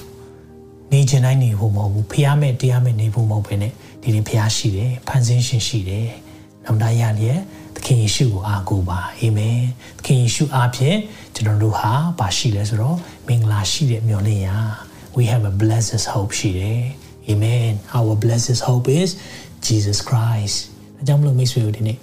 [0.93, 3.73] နေခြင်းတိုင်းနေဖို့မဟုတ်ဘူး။ဖျားမဲ့တရားမဲ့နေဖို့မဟုတ်ဘဲနဲ့
[4.03, 6.09] ဒီနေ့ဖျားရှိတယ်။ဖန်ဆင်းရှင်ရှိတယ်။
[6.65, 7.41] နောင်တရလျက်
[7.75, 9.61] သခင်ယေရှုကိုအားကိုးပါ။အာမင်။
[9.99, 10.97] သခင်ယေရှုအားဖြင့်
[11.35, 14.57] ကျွန်တော်တို့ဟာဘာရှိလဲဆိုတော့မင်္ဂလာရှိတဲ့မျှော်လင့်ရာ
[15.17, 16.85] we have a blessed hope ရှိတယ်။
[17.31, 17.79] Amen.
[17.93, 19.11] Our blessed hope is
[19.67, 20.57] Jesus Christ
[21.01, 21.99] အကြောင်းမလို့မိတ်ဆွေတို့ဒီနေ့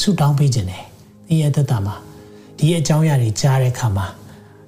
[0.00, 0.84] ဆုတောင်းပေးခြင်းတယ်
[1.28, 1.94] ဒီရဲ့သက်တာမှာ
[2.58, 4.06] ဒီအကြောင်းအရာတွေကြားတဲ့အခါမှာ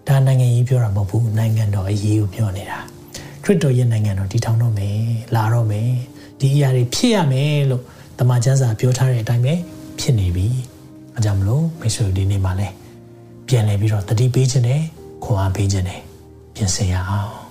[0.08, 2.78] ဒါနိုင်ငံကြီးပြောတာမဟုတ်ဘူးနိုင်ငံတော်အရေးကိုပြောနေတာ
[3.42, 4.98] ခရစ်တော်ရဲ့နိုင်ငံတော်တည်ထောင်တော့မယ်
[5.34, 5.90] လာတော့မယ်
[6.40, 7.82] ဒီအရာတွေဖြစ်ရမယ်လို့
[8.18, 9.54] တမန်ကျမ်းစာပြောထားတဲ့အတိုင်းပဲ
[10.00, 10.46] ဖြစ်နေပြီ
[11.16, 12.68] အကြောင်းမလို့မိတ်ဆွေတို့ဒီနေ့မှာလဲ
[13.48, 14.82] ပြန်လဲပြီးတော့တတိပေးခြင်းနဲ့
[15.24, 16.00] ခွန်အားပေးခြင်းနဲ့
[16.54, 17.45] ပြင်ဆင်ရအောင်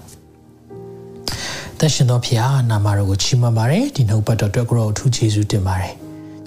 [1.79, 5.93] သက်ရှင်သောဖခင်နာမတော်ကိုချီးမွမ်းပါတယ်ဒီနှုတ်ပတ်တော်အတွက်ကိုရောအထူးကျေးဇူးတင်ပါတယ်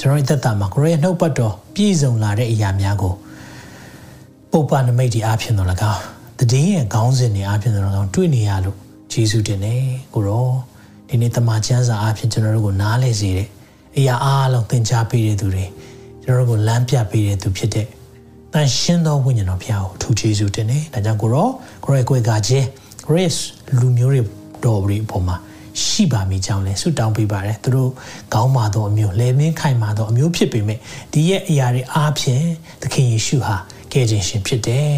[0.00, 3.14] ကျွန်တော်ရဲ့သက်တာမှာကိုရောရဲ့နှုတ်ပတ်တော်ပြည့်စုံလာတဲ့အရာများကို
[4.52, 6.02] ပုပ္ပနမိတ်ဒီအားဖြင့်တော်၎င်း
[6.52, 8.76] တည်င်းရဲ့ခေါင်းစဉ်တွေအားဖြင့်တော်၎င်းတွေ့နေရလို့
[9.12, 9.82] ကျေးဇူးတင်တယ်
[10.14, 10.48] ကိုရော
[11.08, 13.48] ဒီနေ့တမန်ကျမ်းစာအားဖြင့်ကျွန်တော်တို့ကိုနားလည်စေတဲ့
[13.96, 15.64] အရာအားလုံးသင်ကြားပေးတဲ့သူတွေ
[16.22, 17.86] ကျွန်တော်တို့ကိုလမ်းပြပေးတဲ့သူဖြစ်တဲ့
[18.52, 21.48] တန်ရှင်းသောဝိညာဉ်တော်ဖခင်ကိုအထူးကျေးဇူးတင်တယ်ဒါကြောင့်ကိုရော
[21.84, 22.66] ကိုရောရဲ့ကိုယ်ကခြင်း
[23.06, 23.40] grace
[23.80, 25.36] လူမျိုးတွေ တော်ပြီးအပေါ်မှာ
[25.84, 27.90] ရှိပါမိကြောင်းလဲဆုတောင်းပေးပါတယ်သူတို့
[28.34, 30.78] ကောင်းပါသောအမျိုးလဲမင်းခိုင်ပါသောအမျိုးဖြစ်ပေမဲ့
[31.12, 32.44] ဒီရဲ့အရာတွေအားဖြင့်
[32.82, 33.56] သခင်ယေရှုဟာ
[33.92, 34.92] ကယ်တင်ရှင်ဖြစ်တယ်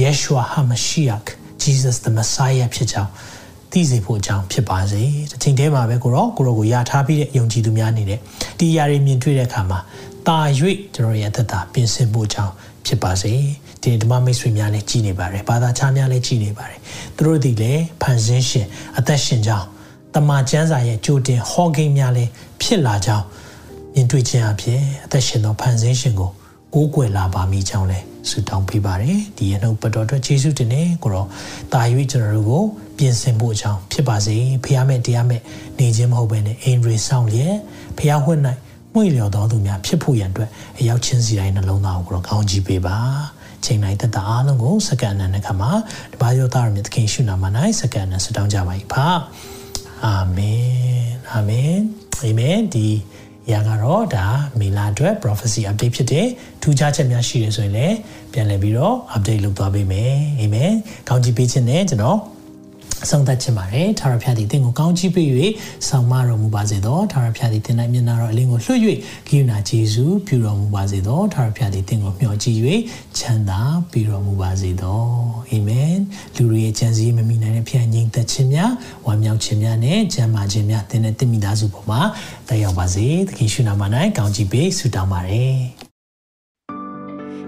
[0.00, 1.22] ယေရှုဟာမရှိယက်
[1.62, 3.10] Jesus the Messiah ဖြစ်ကြောင်း
[3.72, 8.18] သိစေဖို့အကြောင်းဖြစ်ပါစေ။တစ်ချိန်တည်းမှာပဲကိုရောကိုရောကိုယာထားပြီးတဲ့ယုံကြည်သူများအနေနဲ့
[8.58, 9.78] ဒီအရာတွေမြင်တွေ့တဲ့အခါမှာ
[10.26, 10.38] တာ၍
[10.94, 12.52] ကျွန်တော်ရဲ့အသက်တာပြင်ဆင်ဖို့အကြောင်း
[12.86, 13.32] ဖြစ်ပါစေ။
[13.82, 16.78] ဒီဓမ္မမိတ်ဆွေများလည်းကြည်နေပါတယ်။ဘာသာခြားများလည်းကြည်နေပါတယ်။
[17.16, 18.66] သူတို့ဒီလည်းဖန်ဆင်းရှင်
[18.98, 19.66] အသက်ရှင်ကြောင်း
[20.14, 22.30] တမန်ကျမ်းစာရဲ့ကြိုတင်ဟောကိန်းများလည်း
[22.60, 23.26] ဖြစ်လာကြောင်း
[23.94, 26.30] မြင်တွေ့ခြင်းအဖြစ်အသက်ရှင်သောဖန်ဆင်းရှင်ကို
[26.74, 31.28] ကိုးကွယ်လာပါမိကြောင်းလည်းဆုတောင်းပေးပါတယ်ဒီရနှုတ်ပတ်တော်အတွက်ယေရှုတင်နေကိုတော့
[31.72, 32.62] တာ၍ကျွန်တော်တို့ကို
[32.98, 35.40] ပြင်ဆင်ဖို့အကြောင်းဖြစ်ပါစေဖះမဲ့တရားမဲ့
[35.78, 37.56] နေခြင်းမဟုတ်ဘဲနဲ့အိမ်ရီဆောင်လျက်
[37.98, 38.40] ဖះဝှက်၌
[38.92, 42.96] မှွေလျော်တော်သူများဖြစ်ဖို့ရန်အတွက်အရောက်ချင်းစီတိုင်းနှလုံးသားကိုတော့ကောင်းကြီးပေးပါ
[43.66, 45.72] ချိန်တိုင်းတတအားလုံးကိုစကန်နံတဲ့ခါမှာ
[46.12, 47.44] တပါးရောသားရမြတ်သခင်ရှုနာမ၌
[47.80, 49.08] စကန်နံဆုတောင်းကြပါ၏ဖာ
[50.04, 50.66] အာမင်
[51.32, 51.76] အာမင်
[52.20, 52.88] အာမင်ဒီ
[53.52, 54.26] ရာကတော့ဒါ
[54.58, 56.28] မေလာအတွက် prophecy update ဖြစ်တယ်
[56.62, 57.96] ထူးခြားချက်များရှိတယ်ဆိုရင်လည်း
[58.32, 60.72] ပြန်လည်ပြီးတော့ update လုပ်သွားပေးမယ်အာမင်
[61.08, 62.18] ကောင်းချီးပေးခြင်းနဲ့ကျွန်တော်
[63.04, 65.28] အဆုံးသတ်ချင်ပါတယ်ထာဝရဘုရားသည်သင်ကိုကောင်းချီးပေး၍
[65.88, 68.80] ဆောင်မတော်မူပါစေသောထာဝရဘုရားသည်သင်၌မျက်နာတော်အလင်းကိုလွှတ်၍
[69.26, 72.58] ဂိယူနာဂျေဇုပြုတော်မူပါစေသောထာဝရဘုရားသည်သင်ကိုမျှော်ကြည့်၍
[73.18, 75.02] ချမ်းသာပေးတော်မူပါစေသော
[75.50, 75.94] အာမင်
[76.36, 78.72] လူတွေရဲ့ကြံစည်မမိနိုင်တဲ့ဘုရားငြိမ်သက်ခြင်းများ
[79.06, 82.00] ဝမ်းမြောက်ခြင်းများနဲ့ကျမ်းမာခြင်းများသင်တဲ့တင့်မိသားစုပေါ်မှာ
[82.48, 83.82] တက်ရောက်ပါစေသခင်ရှုနာမ၌
[84.16, 85.81] ကောင်းချီးပေးဆုတောင်းပါတယ်